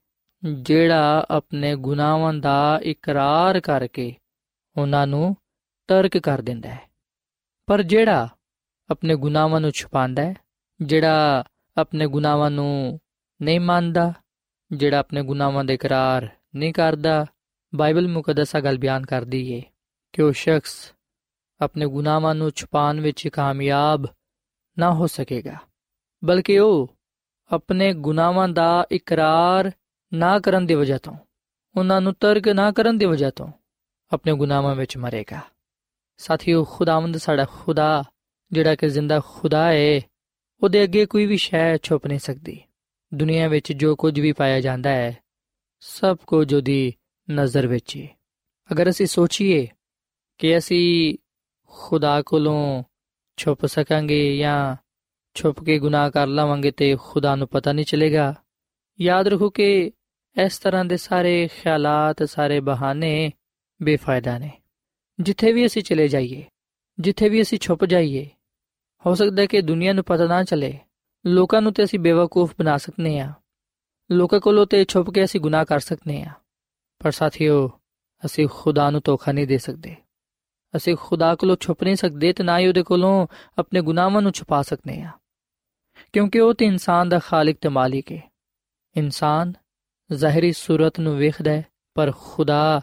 [0.62, 4.16] ਜਿਹੜਾ ਆਪਣੇ ਗੁਨਾਹਾਂ ਦਾ ਇਕਰਾਰ ਕਰਕੇ
[4.78, 5.36] ਉਹਨਾਂ ਨੂੰ
[5.88, 6.82] ਤਰਕ ਕਰ ਦਿੰਦਾ ਹੈ।
[7.66, 8.28] ਪਰ ਜਿਹੜਾ
[8.90, 10.34] ਆਪਣੇ ਗੁਨਾਹਾਂ ਨੂੰ ਛੁਪਾਉਂਦਾ ਹੈ,
[10.82, 11.44] ਜਿਹੜਾ
[11.78, 13.00] ਆਪਣੇ ਗੁਨਾਹਾਂ ਨੂੰ
[13.42, 14.14] ਨਹੀਂ ਮੰਨਦਾ,
[14.72, 17.26] ਜਿਹੜਾ ਆਪਣੇ ਗੁਨਾਹਾਂ ਦਾ ਇਕਰਾਰ ਨਹੀਂ ਕਰਦਾ,
[17.76, 19.62] ਬਾਈਬਲ ਮੁਕੱਦਸਾ ਗੱਲ ਬਿਆਨ ਕਰਦੀ ਏ
[20.14, 20.94] ਕਿ ਉਹ ਸ਼ਖਸ
[21.62, 24.06] ਆਪਣੇ ਗੁਨਾਹਾਂ ਨੂੰ ਛੁਪਾਉਣ ਵਿੱਚ ਕਾਮਯਾਬ
[24.78, 25.56] ਨਾ ਹੋ ਸਕੇਗਾ,
[26.24, 26.96] ਬਲਕਿ ਉਹ
[27.54, 29.72] ਆਪਣੇ ਗੁਨਾਹਾਂ ਦਾ ਇਕਰਾਰ
[30.14, 31.14] ਨਾ ਕਰਨ ਦੀ ਵਜ੍ਹਾ ਤੋਂ,
[31.76, 33.52] ਉਹਨਾਂ ਨੂੰ ਤਰਕ ਨਾ ਕਰਨ ਦੀ ਵਜ੍ਹਾ ਤੋਂ
[34.14, 35.40] ਆਪਣੇ ਗੁਨਾਹਾਂ ਵਿੱਚ ਮਰੇਗਾ।
[36.18, 38.04] ਸਾਥੀਓ, ਖੁਦਾਵੰਦ ਸਾਡਾ ਖੁਦਾ,
[38.52, 40.02] ਜਿਹੜਾ ਕਿ ਜ਼ਿੰਦਾ ਖੁਦਾ ਹੈ
[40.64, 42.62] ਉਹਦੇ ਅੱਗੇ ਕੋਈ ਵੀ ਸ਼ੈ ਛੁਪ ਨਹੀਂ ਸਕਦੀ।
[43.14, 45.18] ਦੁਨੀਆ ਵਿੱਚ ਜੋ ਕੁਝ ਵੀ ਪਾਇਆ ਜਾਂਦਾ ਹੈ,
[45.80, 46.94] ਸਭ ਕੁਝ ਉਹਦੀ
[47.32, 48.08] ਨਜ਼ਰ ਵਿੱਚ ਹੈ
[48.72, 49.68] ਅਗਰ ਅਸੀਂ ਸੋਚੀਏ
[50.38, 51.18] ਕਿ ਅਸੀਂ
[51.68, 52.84] ਖੁਦਾ ਕੋਲੋਂ
[53.38, 54.76] ਛੁਪ ਸਕਾਂਗੇ ਜਾਂ
[55.36, 58.34] ਛੁਪ ਕੇ ਗੁਨਾਹ ਕਰ ਲਵਾਂਗੇ ਤੇ ਖੁਦਾ ਨੂੰ ਪਤਾ ਨਹੀਂ ਚੱਲੇਗਾ
[59.00, 59.92] ਯਾਦ ਰੱਖੋ ਕਿ
[60.36, 63.32] ਇਸ ਤਰ੍ਹਾਂ ਦੇ ਸਾਰੇ ਖਿਆਲਾਤ ਸਾਰੇ ਬਹਾਨੇ
[63.82, 64.52] ਬੇਫਾਇਦਾ ਨੇ
[65.20, 66.44] ਜਿੱਥੇ ਵੀ ਅਸੀਂ ਚਲੇ ਜਾਈਏ
[66.98, 68.28] ਜਿੱਥੇ ਵੀ ਅਸੀਂ ਛੁਪ ਜਾਈਏ
[69.06, 70.78] ਹੋ ਸਕਦਾ ਹੈ ਕਿ ਦੁਨੀਆ ਨੂੰ ਪਤਾ ਨਾ ਚੱਲੇ
[71.26, 73.34] ਲੋਕਾਂ ਨੂੰ ਤੇ ਅਸੀਂ ਬੇਵਕੂਫ ਬਣਾ ਸਕਨੇ ਆ
[74.10, 76.32] ਲੋਕਾਂ ਕੋਲੋਂ ਤੇ ਛੁਪ ਕੇ ਅਸੀਂ ਗੁਨਾਹ ਕਰ ਸਕਨੇ ਆ
[77.02, 77.68] ਪਰ ਸਾਥੀਓ
[78.24, 79.96] ਅਸੀਂ ਖੁਦਾ ਨੂੰ ਧੋਖਾ ਨਹੀਂ ਦੇ ਸਕਦੇ
[80.74, 84.62] ਅਸੀਂ ਖੁਦਾ ਕੋਲੋਂ ਛੁਪ ਨਹੀਂ ਸਕਦੇ ਤੇ ਨਾ ਹੀ ਉਹਦੇ ਕੋਲੋਂ ਆਪਣੇ ਗੁਨਾਹਾਂ ਨੂੰ ਛੁਪਾ
[84.62, 85.12] ਸਕਨੇ ਆ
[86.14, 88.22] ਕਿਉਂਕਿ ਉਹ ਤੇ ਇਨਸਾਨ ਦਾ ਖਾਲਕ ਤੇ ਮਾਲਿਕ ਹੈ
[88.96, 89.54] ਇਨਸਾਨ
[90.12, 92.82] ਜ਼ਾਹਿਰੀ ਸੂਰਤ ਨੂੰ ਵੇਖਦਾ ਹੈ, ਪਰ ਖੁਦਾ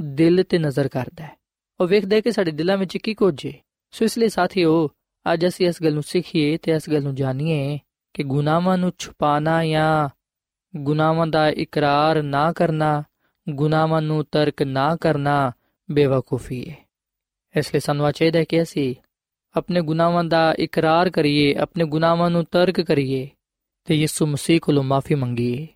[0.00, 1.36] ਦਿਲ ਤੇ ਨਜ਼ਰ ਕਰਦਾ ਹੈ।
[1.80, 3.52] ਉਹ ਵੇਖਦਾ ਹੈ ਕਿ ਸਾਡੇ ਦਿਲਾਂ ਵਿੱਚ ਕੀ ਕੁਝ ਹੈ
[3.90, 4.88] ਸੋ ਇਸ ਲਈ ਸਾਥੀਓ,
[5.32, 7.78] ਅੱਜ ਅਸੀਂ ਇਸ ਗੱਲ ਨੂੰ ਸਿੱਖੀਏ ਤੇ ਇਸ ਗੱਲ ਨੂੰ ਜਾਣੀਏ
[8.14, 10.08] ਕਿ ਗੁਨਾਹਾਂ ਨੂੰ ਛੁਪਾਣਾ ਜਾਂ
[10.76, 13.02] ਗੁਨਾਹਾਂ ਦਾ ਇਕਰਾਰ ਨਾ ਕਰਨਾ,
[13.48, 15.52] ਗੁਨਾਹਾਂ ਨੂੰ ਤਰਕ ਨਾ ਕਰਨਾ
[15.90, 16.76] ਬੇਵਕੂਫੀ ਹੈ
[17.56, 18.94] ਇਸ ਲਈ ਸਾਨੂੰ ਚਾਹੀਦਾ ਕਿ ਅਸੀਂ
[19.54, 23.28] ਆਪਣੇ ਗੁਨਾਹਾਂ ਦਾ ਇਕਰਾਰ ਕਰੀਏ, ਆਪਣੇ ਗੁਨਾਹਾਂ ਨੂੰ ਤਰਕ ਕਰੀਏ
[23.84, 25.66] ਤੇ ਯਿਸੂ ਮਸੀਹ ਕੋਲੋਂ ਮਾਫੀ ਮੰਗੀਏ,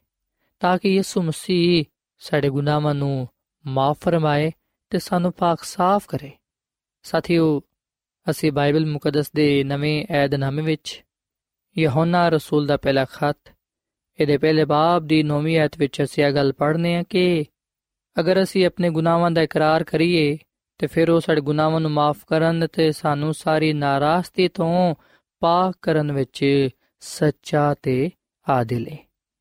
[0.61, 1.85] ਤਾਂ ਕਿ ਯਿਸੂ ਮਸੀਹ
[2.19, 3.29] ਸਾਡੇ ਗੁਨਾਹਾਂ ਨੂੰ
[3.65, 4.51] ਮਾਫ ਫਰਮਾਏ
[4.91, 6.31] ਤੇ ਸਾਨੂੰ ਪਾਕ ਸਾਫ਼ ਕਰੇ।
[7.05, 7.61] ਸਾਥੀਓ,
[8.31, 11.03] ਅਸੀਂ ਬਾਈਬਲ ਮੁਕੱਦਸ ਦੇ ਨਵੇਂ ਏਧਨਾਮੇ ਵਿੱਚ
[11.77, 13.53] ਯਹੋਨਾ ਰਸੂਲ ਦਾ ਪਹਿਲਾ ਖੱਤ,
[14.19, 17.45] ਇਹਦੇ ਪਹਿਲੇ ਬਾਬ ਦੀ 9ਵੀਂ ਆਇਤ ਵਿੱਚ ਅਸੀਂ ਇਹ ਗੱਲ ਪੜ੍ਹਨੇ ਆ ਕਿ
[18.21, 20.39] ਅਗਰ ਅਸੀਂ ਆਪਣੇ ਗੁਨਾਹਾਂ ਦਾ ਇਕਰਾਰ ਕਰੀਏ
[20.79, 24.95] ਤੇ ਫਿਰ ਉਹ ਸਾਡੇ ਗੁਨਾਹਾਂ ਨੂੰ ਮਾਫ ਕਰਨ ਤੇ ਸਾਨੂੰ ਸਾਰੀ ਨਾਰਾਜ਼ਗੀ ਤੋਂ
[25.41, 26.69] ਪਾਕ ਕਰਨ ਵਿੱਚ
[27.01, 28.11] ਸੱਚਾ ਤੇ
[28.49, 28.99] ਆਦਿਲ ਹੈ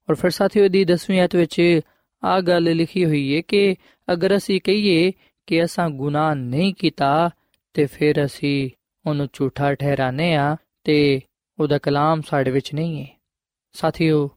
[0.09, 1.79] ਔਰ ਫਿਰ ਸਾਥੀਓ ਦੀ 10ਵੀਂ ਆਇਤ ਵਿੱਚ
[2.23, 3.75] ਆ ਗੱਲ ਲਿਖੀ ਹੋਈ ਹੈ ਕਿ
[4.13, 5.11] ਅਗਰ ਅਸੀਂ ਕਹੀਏ
[5.47, 7.29] ਕਿ ਅਸਾਂ ਗੁਨਾਹ ਨਹੀਂ ਕੀਤਾ
[7.73, 8.69] ਤੇ ਫਿਰ ਅਸੀਂ
[9.09, 11.21] ਉਹਨੂੰ ਝੂਠਾ ਠਹਿਰਾਨੇ ਆ ਤੇ
[11.59, 13.07] ਉਹਦਾ ਕਲਾਮ ਸਾਡੇ ਵਿੱਚ ਨਹੀਂ ਹੈ
[13.73, 14.29] ਸਾਥੀਓ,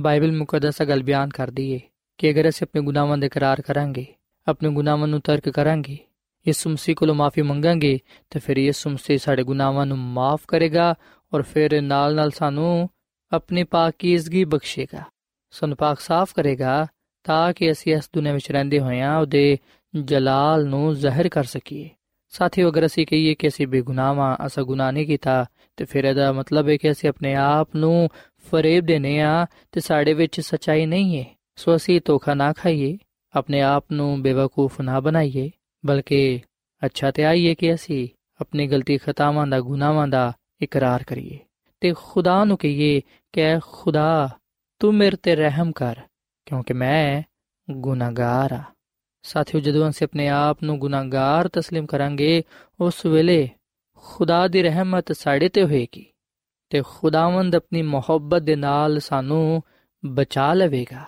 [0.00, 1.80] ਬਾਈਬਲ ਮੁਕੱਦਸ ਗੱਲ ਬਿਆਨ ਕਰਦੀ ਹੈ
[2.18, 4.06] ਕਿ ਅਗਰ ਅਸੀਂ ਆਪਣੇ ਗੁਨਾਹਾਂ ਦਾ ਇਕਰਾਰ ਕਰਾਂਗੇ,
[4.46, 5.98] ਆਪਣੇ ਗੁਨਾਹਾਂ ਨੂੰ ਤਰਕ ਕਰਾਂਗੇ
[6.48, 7.98] ਯਿਸੂ ਮਸੀਹ ਕੋਲੋਂ ਮਾਫੀ ਮੰਗਾਂਗੇ,
[8.30, 10.94] ਤੇ ਫਿਰ ਯਿਸੂ ਮਸੀਹ ਸਾਡੇ ਗੁਨਾਹਾਂ ਨੂੰ ਮਾਫ ਕਰੇਗਾ
[11.34, 12.88] ਔਰ ਫਿਰ ਨਾਲ-ਨਾਲ ਸਾਨੂੰ
[13.32, 15.02] ਆਪਣੀ ਪਾਕੀਜ਼ਗੀ ਬਖਸ਼ੇਗਾ।
[15.50, 16.86] ਸਾਨੂੰ ਪਾਕ ਸਾਫ਼ ਕਰੇਗਾ
[17.24, 19.58] ਤਾਂ ਕਿ ਅਸੀਂ ਇਸ ਦੁਨੀਆਂ ਵਿੱਚ ਰਹਿੰਦੇ ਹੋਇਆਂ ਉਹਦੇ
[20.04, 21.90] ਜਲਾਲ ਨੂੰ ਜ਼ਾਹਿਰ ਕਰ ਸਕੀਏ।
[22.28, 26.32] ਸਾਥੀਓ, ਅਗਰ ਅਸੀਂ ਕਹੀਏ ਕਿ ਅਸੀਂ ਬੇਗੁਨਾਹ ਵਾਂ ਅਸਾਂ ਗੁਨਾਹ ਨਹੀਂ ਕੀਤਾ, ਤੇ ਫਿਰ ਇਹਦਾ
[26.32, 28.08] ਮਤਲਬ ਹੈ ਕਿ ਅਸੀਂ ਆਪਣੇ ਆਪ ਨੂੰ
[28.50, 31.24] ਫਰੇਬ ਦੇਨੇ ਆ ਤੇ ਸਾਡੇ ਵਿੱਚ ਸਚਾਈ ਨਹੀਂ ਹੈ
[31.56, 32.98] ਸੋ ਅਸੀਂ ਧੋਖਾ ਨਾ ਖਾਈਏ,
[33.36, 35.50] ਆਪਣੇ ਆਪ ਨੂੰ ਬੇਵਕੂਫ ਨਾ ਬਣਾਈਏ।
[35.85, 36.41] ਬਲਕਿ
[36.85, 38.07] ਅੱਛਾ ਤੇ ਆਈਏ ਕਿ ਅਸੀਂ
[38.41, 41.39] ਆਪਣੀ ਗਲਤੀ ਖਤਾਵਾਂ ਦਾ ਗੁਨਾਹਾਂ ਦਾ ਇਕਰਾਰ ਕਰੀਏ
[41.79, 43.01] ਤੇ ਖੁਦਾ ਨੂੰ ਕਹੀਏ
[43.33, 44.29] ਕਿ ਐ ਖੁਦਾ
[44.79, 46.01] ਤੂੰ ਮੇਰੇ ਤੇ ਰਹਿਮ ਕਰ
[46.45, 47.21] ਕਿਉਂਕਿ ਮੈਂ
[47.71, 48.63] ਗੁਨਾਹਗਾਰ ਆ
[49.23, 52.43] ਸਾਥੀਓ ਜਦੋਂ ਅਸੀਂ ਆਪਣੇ ਆਪ ਨੂੰ ਗੁਨਾਹਗਾਰ تسلیم ਕਰਾਂਗੇ
[52.79, 53.49] ਉਸ ਵੇਲੇ
[53.95, 56.05] ਖੁਦਾ ਦੀ ਰਹਿਮਤ ਸਾਡੇ ਤੇ ਹੋਏਗੀ
[56.69, 59.61] ਤੇ ਖੁਦਾਵੰਦ ਆਪਣੀ ਮੁਹੱਬਤ ਦੇ ਨਾਲ ਸਾਨੂੰ
[60.05, 61.05] ਬਚਾ ਲਵੇਗਾ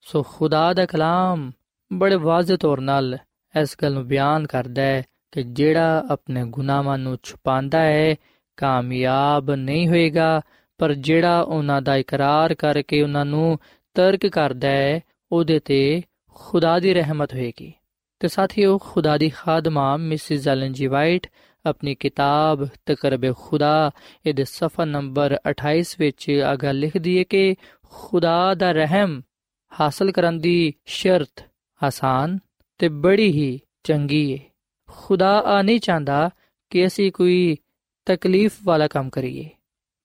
[0.00, 1.52] ਸੋ ਖੁਦਾ ਦਾ ਕਲਾਮ
[1.92, 3.18] ਬੜੇ ਵਾਜ਼ਿਹ ਤੌਰ ਨਾਲ
[3.59, 8.15] ਇਸ ਗੱਲ ਨੂੰ ਬਿਆਨ ਕਰਦਾ ਹੈ ਕਿ ਜਿਹੜਾ ਆਪਣੇ ਗੁਨਾਹਾਂ ਨੂੰ ਛੁਪਾਉਂਦਾ ਹੈ,
[8.57, 10.41] ਕਾਮਯਾਬ ਨਹੀਂ ਹੋਏਗਾ,
[10.77, 13.59] ਪਰ ਜਿਹੜਾ ਉਹਨਾਂ ਦਾ ਇਕਰਾਰ ਕਰਕੇ ਉਹਨਾਂ ਨੂੰ
[13.93, 16.01] ਤਰਕ ਕਰਦਾ ਹੈ, ਉਹਦੇ ਤੇ
[16.33, 17.73] ਖੁਦਾ ਦੀ ਰਹਿਮਤ ਹੋਏਗੀ।
[18.19, 21.27] ਤੇ ਸਾਥੀਓ, ਖੁਦਾ ਦੀ ਖਾਦਮਾ ਮਿਸਿਸ ਐਲਨ ਜੀ ਵਾਈਟ
[21.65, 23.91] ਆਪਣੀ ਕਿਤਾਬ ਤਕਰਬ ਖੁਦਾ,
[24.25, 27.55] ਇਹਦੇ ਸਫਾ ਨੰਬਰ 28 ਵਿੱਚ ਆ ਲਿਖਦੀ ਹੈ ਕਿ
[27.89, 29.21] ਖੁਦਾ ਦਾ ਰਹਿਮ
[29.79, 31.43] ਹਾਸਲ ਕਰਨ ਦੀ ਸ਼ਰਤ
[31.83, 32.39] ਆਸਾਨ
[32.81, 34.39] ਤੇ ਬੜੀ ਹੀ ਚੰਗੀ ਏ।
[34.89, 36.29] ਖੁਦਾ ਆ ਨਹੀਂ ਚਾਹੁੰਦਾ
[36.69, 37.57] ਕਿ ਅਸੀਂ ਕੋਈ
[38.05, 39.49] ਤਕਲੀਫ ਵਾਲਾ ਕੰਮ ਕਰੀਏ,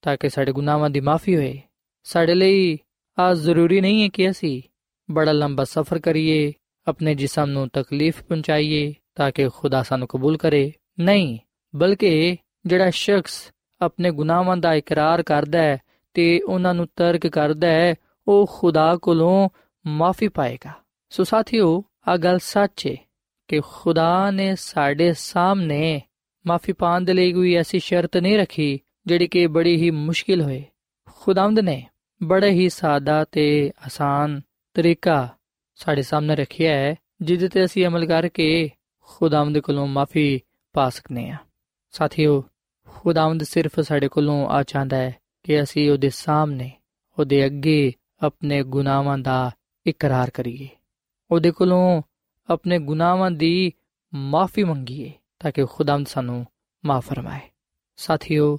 [0.03, 1.61] ਤਾਂ ਕਿ ਸਾਡੇ ਗੁਨਾਹਾਂ ਦੀ ਮਾਫੀ ਹੋਏ।
[2.05, 2.79] ਸਾਡੇ ਲਈ
[3.19, 4.63] ਆ ਜ਼ਰੂਰੀ ਨਹੀਂ ਹੈ ਕਿ ਅਸੀਂ
[5.11, 6.53] ਬੜਾ ਲੰਬਾ ਸਫ਼ਰ ਕਰੀਏ,
[6.87, 11.39] ਆਪਣੇ ਜਿਸਮ ਨੂੰ ਤਕਲੀਫ ਪਹੁੰਚਾਈਏ, ਤਾਂ ਕਿ ਖੁਦਾ ਸਾਨੂੰ ਕਬੂਲ ਕਰੇ। ਨਹੀਂ,
[11.77, 12.37] ਬਲਕਿ
[12.67, 15.79] ਜਿਹੜਾ ਸ਼ਖਸ ਆਪਣੇ ਗੁਨਾਹਾਂ ਦਾ ਇਕਰਾਰ ਕਰਦਾ ਹੈ
[16.15, 17.95] ਤੇ ਉਹਨਾਂ ਨੂੰ ਤਰਕ ਕਰਦਾ ਹੈ,
[18.29, 19.49] ਉਹ ਖੁਦਾ ਕੋਲੋਂ
[19.87, 20.71] ਮਾਫੀ ਪਾਏਗਾ।
[21.11, 22.97] ਸੋ ਸਾਥੀਓ ਆ ਗੱਲ ਸੱਚ ਹੈ
[23.49, 26.03] ਕਿ ਖੁਦਾ ਨੇ ਸਾਡੇ ਸਾਹਮਣੇ
[26.47, 30.65] ਮਾਫੀ ਪਾਣ ਦੇ ਲਈ ਕੋਈ ਐਸੀ ਸ਼ਰਤ ਨਹੀਂ ਰੱਖੀ ਜਿਹੜੀ ਕਿ ਬੜੀ ਹੀ ਮੁਸ਼ਕਿਲ ਹੋਏ।
[31.17, 31.87] ਖੁਦਾਵੰਦ ਨੇ
[32.23, 34.41] ਬੜਾ ਹੀ ਸਾਦਾ ਤੇ ਆਸਾਨ
[34.75, 35.29] ਤਰੀਕਾ
[35.75, 40.41] ਸਾਡੇ ਸਾਹਮਣੇ ਰੱਖਿਆ ਹੈ, ਜਿਹਦੇ ਤੇ ਅਸੀਂ ਅਮਲ ਕਰਕੇ ਖੁਦਾਵੰਦ ਕੋਲੋਂ ਮਾਫੀ
[40.73, 41.37] ਪਾ ਸਕਨੇ ਆ।
[41.91, 42.45] ਸਾਥੀਓ,
[42.89, 46.71] ਖੁਦਾਵੰਦ ਸਿਰਫ ਸਾਡੇ ਕੋਲੋਂ ਆ ਚਾਹੁੰਦਾ ਹੈ ਕਿ ਅਸੀਂ ਉਹਦੇ ਸਾਹਮਣੇ,
[47.19, 47.93] ਉਹਦੇ ਅੱਗੇ
[48.23, 49.51] ਆਪਣੇ ਗੁਨਾਹਾਂ ਦਾ
[49.87, 50.69] ਇਕਰਾਰ ਕਰੀਏ।
[51.31, 52.03] ਉਹਦੇ ਕੋਲੋਂ
[52.49, 53.73] ਆਪਣੇ ਗੁਨਾਹਾਂ ਦੀ
[54.15, 56.47] ਮਾਫੀ ਮੰਗੀਏ ਤਾਂ ਕਿ ਖੁਦਾਵੰਦ ਸਾਨੂੰ
[56.85, 57.41] ਮਾਫ ਫਰਮਾਏ।
[57.97, 58.59] ਸਾਥੀਓ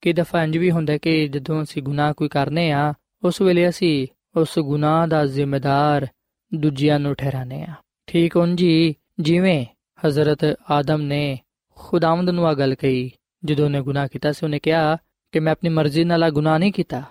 [0.00, 4.06] ਕਿ ਦਫਾ ਇੰਜ ਵੀ ਹੁੰਦਾ ਕਿ ਜਦੋਂ ਅਸੀਂ ਗੁਨਾਹ ਕੋਈ ਕਰਨੇ ਆ, ਉਸ ਵੇਲੇ ਅਸੀਂ
[4.36, 6.06] ਉਸ ਗੁਨਾਹ ਦਾ ਜ਼ਿੰਮੇਦਾਰ
[6.54, 7.74] ਦੂਜਿਆਂ ਨੂੰ ਠਹਿਰਾਨੇ ਆ
[8.06, 9.66] ਠੀਕ ਉਂਜੀ ਜਿਵੇਂ
[10.06, 10.38] ਹਜ਼ਰਤ
[10.70, 11.38] ਆਦਮ ਨੇ
[11.74, 13.10] ਖੁਦਾਵੰਦ ਨੂੰ ਆ ਗੱਲ ਕਹੀ,
[13.44, 14.96] ਜਦੋਂ ਉਹਨੇ ਗੁਨਾਹ ਕੀਤਾ ਸੀ, ਉਹਨੇ ਕਿਹਾ
[15.32, 17.02] ਕਿ ਮੈਂ ਆਪਣੀ ਮਰਜ਼ੀ ਨਾਲ ਆ ਗੁਨਾਹ ਨਹੀਂ ਕੀਤਾ,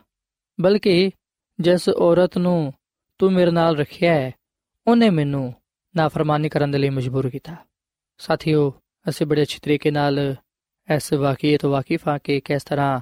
[0.62, 1.12] ਬਲਕਿ
[1.60, 2.74] ਜਿਸ ਔਰਤ ਨੂੰ
[3.17, 4.32] ਤੂੰ ਮੇਰੇ ਨਾਲ ਰੱਖਿਆ ਹੈ
[4.88, 5.54] ਉਹਨੇ ਮੈਨੂੰ
[5.95, 7.56] ਨਾਫਰਮਾਨੀ ਕਰਨ ਦੇ ਲਈ ਮਜਬੂਰ ਕੀਤਾ।
[8.17, 8.73] ਸਾਥੀਓ,
[9.10, 10.36] ਅਸੀਂ ਬੜੇ ਅੱਛੇ ਤਰੀਕੇ ਨਾਲ
[10.95, 13.00] ਇਸ ਵਾਕਿਏ ਤੋਂ ਵਾਕਿਫ ਆ ਕਿ ਕਿਸ ਤਰ੍ਹਾਂ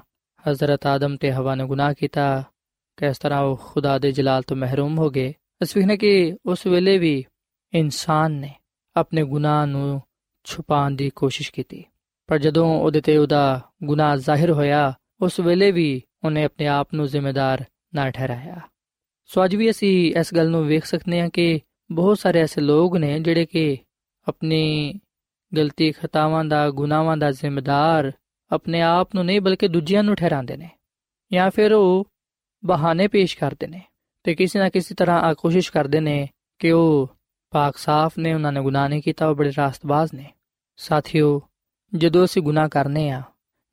[0.49, 2.43] ਹਜ਼ਰਤ ਆਦਮ ਤੇ ਹਵਾ ਨੇ ਗੁਨਾਹ ਕੀਤਾ,
[2.97, 6.97] ਕਿਸ ਤਰ੍ਹਾਂ ਉਹ ਖੁਦਾ ਦੇ ਜਲਾਲ ਤੋਂ ਮਹਿਰੂਮ ਹੋ ਗਏ। ਅਸੀਂ ਨੇ ਕਿ ਉਸ ਵੇਲੇ
[6.97, 7.25] ਵੀ
[7.73, 8.55] ਇਨਸਾਨ ਨੇ
[8.95, 10.01] ਆਪਣੇ ਗੁਨਾਹ ਨੂੰ
[10.43, 11.83] ਛੁਪਾਉਣ ਦੀ ਕੋਸ਼ਿਸ਼ ਕੀਤੀ।
[12.27, 17.07] ਪਰ ਜਦੋਂ ਉਹਦੇ ਤੇ ਉਹਦਾ ਗੁਨਾਹ ਜ਼ਾਹਿਰ ਹੋਇਆ, ਉਸ ਵੇਲੇ ਵੀ ਉਹਨੇ ਆਪਣੇ ਆਪ ਨੂੰ
[17.07, 18.59] ਜ਼ਿੰਮੇਦਾਰ ਨਾ ਠਹਿਰਾਇਆ।
[19.25, 21.59] ਸੋ ਅੱਜ ਵੀ ਅਸੀਂ ਇਸ ਗੱਲ ਨੂੰ ਵੇਖ ਸਕਦੇ ਹਾਂ ਕਿ
[21.91, 23.77] ਬਹੁਤ ਸਾਰੇ ਐਸੇ ਲੋਕ ਨੇ ਜਿਹੜੇ ਕਿ
[24.27, 24.93] ਆਪਣੀ
[25.57, 28.11] ਗਲਤੀ ਖਤਾਵਾਂ ਦਾ, ਗੁਨਾਹਾਂ ਦਾ ਜ਼ਿੰਮੇਦਾਰ
[28.51, 30.69] ਆਪਣੇ ਆਪ ਨੂੰ ਨਹੀਂ, ਬਲਕਿ ਦੂਜਿਆਂ ਨੂੰ ਠਹਿਰਾਉਂਦੇ ਨੇ
[31.33, 32.07] ਜਾਂ ਫਿਰ ਉਹ
[32.65, 33.81] ਬਹਾਨੇ ਪੇਸ਼ ਕਰਦੇ ਨੇ
[34.23, 37.09] ਤੇ ਕਿਸੇ ਨਾ ਕਿਸੇ ਤਰ੍ਹਾਂ ਆ ਕੋਸ਼ਿਸ਼ ਕਰਦੇ ਨੇ ਕਿ ਉਹ
[37.51, 40.31] ਪਾਕ ਸਾਫ਼ ਨੇ, ਉਹਨਾਂ ਨੇ ਗੁਨਾਹ ਨਹੀਂ ਕੀਤਾ, ਉਹ ਬੜੇ ਰਾਸਤਬਾਜ਼ ਨੇ।
[40.77, 41.41] ਸਾਥੀਓ,
[41.95, 43.21] ਜਦੋਂ ਅਸੀਂ ਗੁਨਾਹ ਕਰਨੇ ਆ,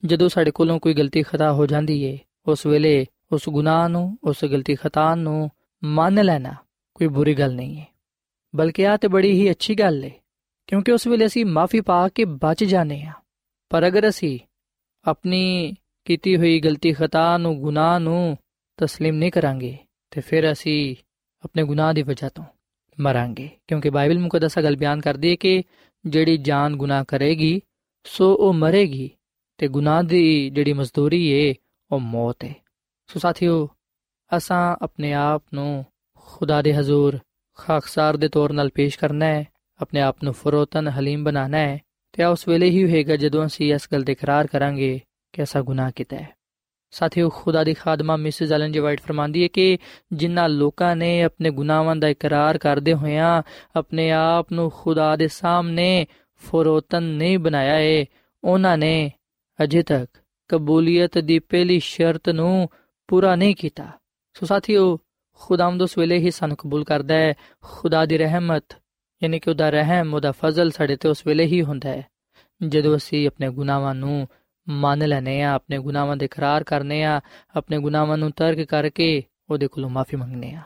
[0.05, 4.45] ਜਦੋਂ ਸਾਡੇ ਕੋਲੋਂ ਕੋਈ ਗਲਤੀ ਖਤਾ ਹੋ ਜਾਂਦੀ ਏ, ਉਸ ਵੇਲੇ ਉਸ ਗੁਨਾਹ ਨੂੰ, ਉਸ
[4.45, 5.51] ਗਲਤੀ ਖਤਾ ਨੂੰ
[5.85, 6.55] ਮੰਨ ਲੈਣਾ
[6.95, 7.87] ਕੋਈ ਬੁਰੀ ਗੱਲ ਨਹੀਂ ਹੈ
[8.56, 10.12] ਬਲਕਿ ਆ ਤੇ ਬੜੀ ਹੀ ਅੱਛੀ ਗੱਲ ਏ
[10.68, 13.14] ਕਿਉਂਕਿ ਉਸ ਵੇਲੇ ਅਸੀਂ ਮਾਫੀ ਪਾ ਕੇ ਬਚ ਜਾਣੇ ਆ
[13.72, 14.40] ਪਰ ਅਗਰ ਅਸੀਂ
[15.06, 15.74] ਆਪਣੀ
[16.06, 18.38] ਕੀਤੀ ਹੋਈ ਗਲਤੀ ਖਤਾ ਨੂੰ ਗੁਨਾਹ ਨੂੰ
[18.80, 19.78] تسلیم ਨਹੀਂ ਕਰਾਂਗੇ
[20.12, 20.96] ਤੇ ਫਿਰ ਅਸੀਂ
[21.44, 22.44] ਆਪਣੇ ਗੁਨਾਹ ਦੀ ਵਜ੍ਹਾ ਤੋਂ
[22.98, 25.64] ਮਰਾਂਗੇ ਕਿਉਂਕਿ ਬਾਈਬਲ ਮੁਕੱਦਸ ਗੱਲ ਬਿਆਨ ਕਰਦੀ ਹੈ ਕਿ
[26.06, 27.62] ਜਿਹੜੀ ਜਾਨ ਗੁਨਾਹ ਕਰੇਗੀ
[28.06, 29.10] ਸੋ ਉਹ ਮਰੇਗੀ
[29.58, 31.54] ਤੇ ਗੁਨਾਹ ਦੀ ਜਿਹੜੀ ਮਜ਼ਦੂਰੀ ਏ
[31.92, 32.54] ਉਹ ਮੌਤ ਹੈ
[33.10, 33.68] ਸੋ ਸਾਥੀਓ
[34.32, 35.86] ਅਸਾਂ ਆਪਣੇ ਆਪ ਨੂੰ
[36.28, 37.20] ਖੁਦਾ ਦੇ ਹਜ਼ੂਰ
[37.59, 39.47] ਖਾਕਸਾਰ ਦੇ ਤੌਰ 'ਤੇ ਪੇਸ਼ ਕਰਨਾ ਹੈ,
[39.81, 41.81] ਆਪਣੇ ਆਪ ਨੂੰ ਫਰੋਤਨ ਹਲੀਮ ਬਣਾਉਣਾ ਹੈ
[42.13, 45.01] ਤੇ ਉਸ ਵੇਲੇ ਹੀ ਹੋਏਗਾ ਜਦੋਂ ਅਸੀਂ ਇਸ ਗੱਲ ਦੇ ਇਕਰਾਰ ਕਰਾਂਗੇ
[45.33, 46.29] ਕਿ ਅਸਾਂ ਗੁਨਾਹ ਕੀਤਾ ਹੈ।
[46.91, 49.79] ਸਾਥੀਓ, ਖੁਦਾ ਦੀ ਖਾਦਮਾ ਮਿਸਿਸ ਐਲਨ ਜੀ ਵਾਈਟ ਫਰਮਾਂਦੀ ਹੈ ਕਿ
[50.13, 53.43] ਜਿਨ੍ਹਾਂ ਲੋਕਾਂ ਨੇ ਆਪਣੇ ਗੁਨਾਹਾਂ ਦਾ ਇਕਰਾਰ ਕਰਦੇ ਹੋਇਆਂ
[53.77, 58.07] ਆਪਣੇ ਆਪ ਨੂੰ ਖੁਦਾ ਦੇ ਸਾਹਮਣੇ ਫਰੋਤਨ ਨਹੀਂ ਬਣਾਇਆ ਏ,
[58.45, 59.13] ਉਹਨਾਂ ਨੇ
[59.65, 62.69] ਅਜੇ ਤੱਕ ਕਬੂਲੀਅਤ ਦੀ ਪਹਿਲੀ ਸ਼ਰਤ ਨੂੰ
[63.09, 63.89] ਪੂਰਾ ਨਹੀਂ ਕੀਤਾ।
[64.35, 64.99] ਸੋ ਸਾਥੀਓ
[65.35, 68.65] ਖੁਦਾਵੰਦ ਉਸ ਵੇਲੇ ਹੀ ਸਾਨੂੰ ਕਬੂਲ ਕਰਦਾ ਹੈ। ਖੁਦਾ ਦੀ ਰਹਿਮਤ,
[69.23, 72.07] ਯਾਨੀ ਕਿ ਉਹਦਾ ਰਹਿਮ, ਉਹਦਾ ਫਜ਼ਲ ਸਾਡੇ ਤੇ ਉਸ ਵੇਲੇ ਹੀ ਹੁੰਦਾ ਹੈ।
[72.69, 74.29] ਜਦੋਂ ਅਸੀਂ ਆਪਣੇ ਗੁਨਾਹਾਂ ਨੂੰ
[74.69, 77.21] ਮੰਨ ਲੈਨੇ ਆ ਆਪਣੇ ਗੁਨਾਹਾਂ ਦੇ ਇਕਰਾਰ ਕਰਨੇ ਆ
[77.57, 80.61] ਆਪਣੇ ਗੁਨਾਹਾਂ ਨੂੰ ਤਰਕ ਕਰਕੇ ਉਹਦੇ ਕੋਲੋਂ ਮਾਫੀ ਮੰਗਨੇ ਆ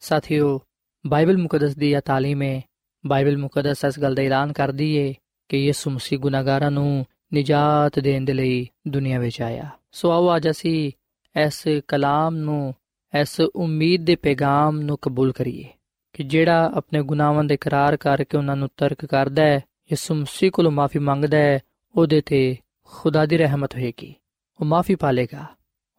[0.00, 0.60] ਸਾਥੀਓ,
[1.06, 2.62] ਬਾਈਬਲ ਮੁਕੱਦਸ ਦੀ ਇਹ ਤਾਲੀਮ ਹੈ।
[3.06, 5.14] ਬਾਈਬਲ ਮੁਕੱਦਸ ਇਸ ਗੱਲ ਦਾ ਐਲਾਨ ਕਰਦੀ ਏ
[5.48, 10.50] ਕਿ ਯਿਸੂ ਮਸੀਹ ਗੁਨਾਹਗਾਰਾਂ ਨੂੰ ਨਿਜਾਤ ਦੇਣ ਦੇ ਲਈ ਦੁਨੀਆ ਵਿੱਚ ਆਇਆ। ਸੋ ਆਓ ਅੱਜ
[10.50, 10.92] ਅਸੀਂ
[11.40, 12.74] ਇਸ ਕਲਾਮ ਨੂੰ
[13.20, 15.64] ਇਸ ਉਮੀਦ ਦੇ ਪੈਗਾਮ ਨੂੰ ਕਬੂਲ ਕਰੀਏ
[16.12, 19.56] ਕਿ ਜਿਹੜਾ ਆਪਣੇ ਗੁਨਾਹਾਂ ਦਾ ਇਕਰਾਰ ਕਰਕੇ ਉਹਨਾਂ ਨੂੰ ਤਰਕ ਕਰਦਾ ਹੈ,
[19.92, 21.58] ਯਿਸੂ ਮਸੀਹ ਕੋਲੋਂ ਮਾਫੀ ਮੰਗਦਾ ਹੈ,
[21.96, 24.14] ਉਹਦੇ ਤੇ ਖੁਦਾ ਦੀ ਰਹਿਮਤ ਹੋਏਗੀ।
[24.60, 25.44] ਉਹ ਮਾਫੀ ਪਾਲੇਗਾ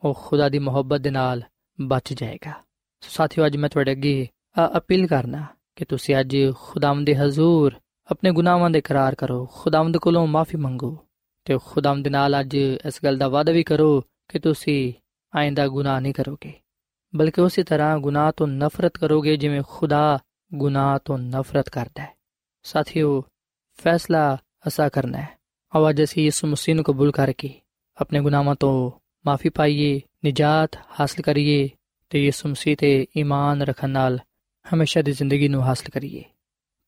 [0.04, 1.42] ਉਹ ਖੁਦਾ ਦੀ ਮੁਹੱਬਤ ਦੇ ਨਾਲ
[1.82, 2.52] ਬਚ ਜਾਏਗਾ।
[3.02, 4.28] ਸੋ ਸਾਥੀਓ, ਅੱਜ ਮੈਂ ਤੁਹਾਡੇ ਅੱਗੇ
[4.78, 7.76] ਅਪੀਲ ਕਰਨਾ ਕਿ ਤੁਸੀਂ ਅੱਜ ਖੁਦਾਵੰਦ ਦੇ ਹਜ਼ੂਰ
[8.12, 10.98] ਆਪਣੇ ਗੁਨਾਹਾਂ ਦਾ ਇਕਰਾਰ ਕਰੋ, ਖੁਦਾਵੰਦ ਕੋਲੋਂ ਮਾਫੀ ਮੰਗੋ
[11.46, 14.94] ਤੇ ਖੁਦਾਵੰਦ ਦੇ ਨਾਲ ਅੱਜ ਇਸ ਗੱਲ ਦਾ ਵਾਅਦਾ ਵੀ ਕਰੋ ਕਿ ਤੁਸੀਂ
[15.36, 16.54] ਆਇੰਦਾ ਗੁਨਾਹ ਨਹੀਂ ਕਰੋਗੇ।
[17.14, 20.20] ਬਲਕਿ ਉਸੇ ਤਰ੍ਹਾਂ ਗੁਨਾਹ ਤੋਂ ਨਫ਼ਰਤ ਕਰੋਗੇ ਜਿਵੇਂ ਖੁਦਾ
[20.54, 22.14] ਗੁਨਾਹ ਤੋਂ ਨਫ਼ਰਤ ਕਰਦਾ ਹੈ
[22.64, 23.22] ਸਾਥੀਓ
[23.80, 25.28] ਫੈਸਲਾ ਅਸਾ ਕਰਨਾ ਹੈ
[25.74, 27.50] ਆਵਾਜ਼ ਅਸੀਂ ਯਿਸੂ ਮਸੀਹ ਨੂੰ ਕਬੂਲ ਕਰਕੇ
[27.98, 28.92] ਆਪਣੇ ਗੁਨਾਹਾਂ ਤੋਂ
[29.26, 31.70] ਮਾਫੀ ਪਾਈਏ ਨਿਜਾਤ ਹਾਸਲ ਕਰੀਏ
[32.10, 34.20] ਤੇ ਯਿਸੂ ਮਸੀਹ ਤੇ ਈਮਾਨ ਰੱਖਣ ਨਾਲ
[34.66, 36.24] ਹਮੇਸ਼ਾ ਦੀ ਜ਼ਿੰਦਗੀ ਨੂੰ ਹਾਸਲ ਕਰੀਏ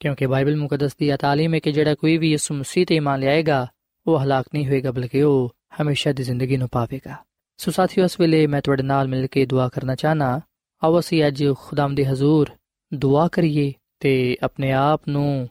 [0.01, 3.67] ਕਿਉਂਕਿ ਬਾਈਬਲ ਮੁਕੱਦਸ ਦੀ ਤਾਲੀਮ ਹੈ ਕਿ ਜਿਹੜਾ ਕੋਈ ਵੀ ਯਿਸੂ ਮਸੀਹ ਤੇ ਈਮਾਨ ਲਿਆਏਗਾ
[4.05, 5.49] ਉਹ ਹਲਾਕ ਨਹੀਂ ਹੋਏਗਾ ਬਲਕਿ ਉਹ
[5.82, 7.15] ਹਮੇਸ਼ਾ ਦੀ ਜ਼ਿੰਦਗੀ ਨੂੰ ਪਾਵੇਗਾ
[7.60, 10.39] ਸੋ ਸਾਥੀਓ, ਇਸ ਵੇਲੇ ਮੈਂ ਤੁਹਾਡੇ ਨਾਲ ਮਿਲ ਕੇ ਦੁਆ ਕਰਨਾ ਚਾਹਨਾ।
[10.84, 12.50] ਆਓ ਅਸੀਂ ਅੱਜ ਖੁਦਾਮ ਦੇ ਹਜ਼ੂਰ
[12.93, 15.50] ਦੁਆ ਕਰੀਏ ਤੇ ਆਪਣੇ ਆਪ ਨੂੰ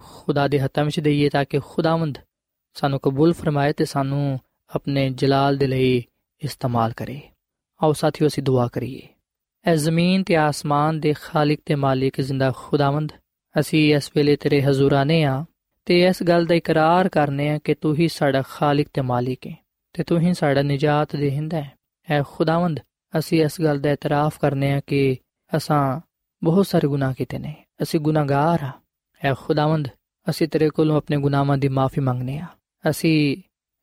[0.00, 2.18] ਖੁਦਾ ਦੇ ਹੱਥਾਂ ਵਿੱਚ ਦਈਏ ਤਾਂ ਕਿ ਖੁਦਾਵੰਦ
[2.76, 6.02] ਸਾਨੂੰ ਕਬੂਲ ਫਰਮਾਏ ਤੇ ਸਾਨੂੰ ਆਪਣੇ ਜਲਾਲ ਦੇ ਲਈ
[6.42, 7.20] ਇਸਤੇਮਾਲ ਕਰੇ।
[7.80, 9.08] ਆਓ ਸਾਥੀਓ, ਅਸੀਂ ਦੁਆ ਕਰੀਏ।
[9.64, 13.12] ਐ ਜ਼ਮੀਨ ਤੇ ਆਸਮਾਨ ਦੇ ਖਾਲਕ ਤੇ ਮਾਲਿਕ ਜ਼ਿੰਦਾ ਖੁਦਾਵੰਦ,
[13.60, 15.44] ਅਸੀਂ ਇਸ ਵੇਲੇ ਤੇਰੇ ਹਜ਼ੂਰ ਆਨੇ ਆ
[15.86, 19.56] ਤੇ ਇਸ ਗੱਲ ਦਾ ਇਕਰਾਰ ਕਰਨੇ ਆ ਕਿ ਤੂੰ ਹੀ ਸਾਡਾ ਖਾਲਕ ਤੇ ਮਾਲਿਕ ਹੈ
[19.92, 21.72] ਤੇ ਤੂੰ ਹੀ ਸਾਡਾ ਨਜਾਤ ਦੇਹਿੰਦਾ ਹੈ।
[22.10, 22.80] ਐ ਖੁਦਾਵੰਦ,
[23.18, 25.16] ਅਸੀਂ ਇਸ ਗੱਲ ਦਾ ਇਤਰਾਫ ਕਰਨੇ ਆ ਕਿ
[25.56, 26.00] ਅਸਾਂ
[26.44, 28.70] ਬਹੁਤ ਸਾਰੇ ਗੁਨਾਹ ਕੀਤੇ ਨੇ। ਅਸੀਂ ਗੁਨਾਹਗਾਰ ਆ
[29.24, 29.88] ਐ ਖੁਦਾਵੰਦ,
[30.30, 32.46] ਅਸੀਂ ਤੇਰੇ ਕੋਲੋਂ ਆਪਣੇ ਗੁਨਾਹਾਂ ਦੀ ਮਾਫੀ ਮੰਗਨੇ ਆ
[32.90, 33.36] ਅਸੀਂ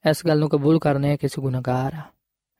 [0.09, 2.01] ਇਸ ਗੱਲ ਨੂੰ ਕਬੂਲ ਕਰਨੇ ਆ ਕਿ ਅਸੀਂ ਗੁਨਾਹਗਾਰ ਆ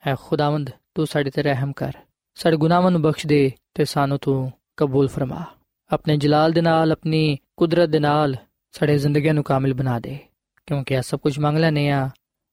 [0.08, 1.94] ਐ ਖੁਦਾਵੰਦ, ਤੂੰ ਸਾਡੇ ਤੇ ਰਹਿਮ ਕਰ।
[2.36, 5.46] ਸਾਡੇ ਗੁਨਾਹਾਂ ਨੂੰ ਬਖਸ਼ ਦੇ ਤੇ ਸਾਨੂੰ ਤੂੰ ਕਬੂਲ ਫਰਮਾ।
[5.92, 8.36] ਆਪਣੇ ਜਲਾਲ ਦੇ ਨਾਲ, ਆਪਣੀ ਕੁਦਰਤ ਦੇ ਨਾਲ
[8.72, 10.20] ਸਾਡੇ ਜ਼ਿੰਦਗੀਆਂ ਨੂੰ ਕਾਮਿਲ ਬਣਾ ਦੇ।
[10.66, 12.10] ਕਿਉਂਕਿ ਇਹ ਸਭ ਕੁਝ ਮੰਗ ਲੈਨੇ ਆ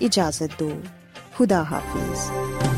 [0.00, 0.82] ਇਜਾਜ਼ਤ ਦਿਓ।
[1.38, 2.69] ਖੁਦਾ ਹਾਫਿਜ਼।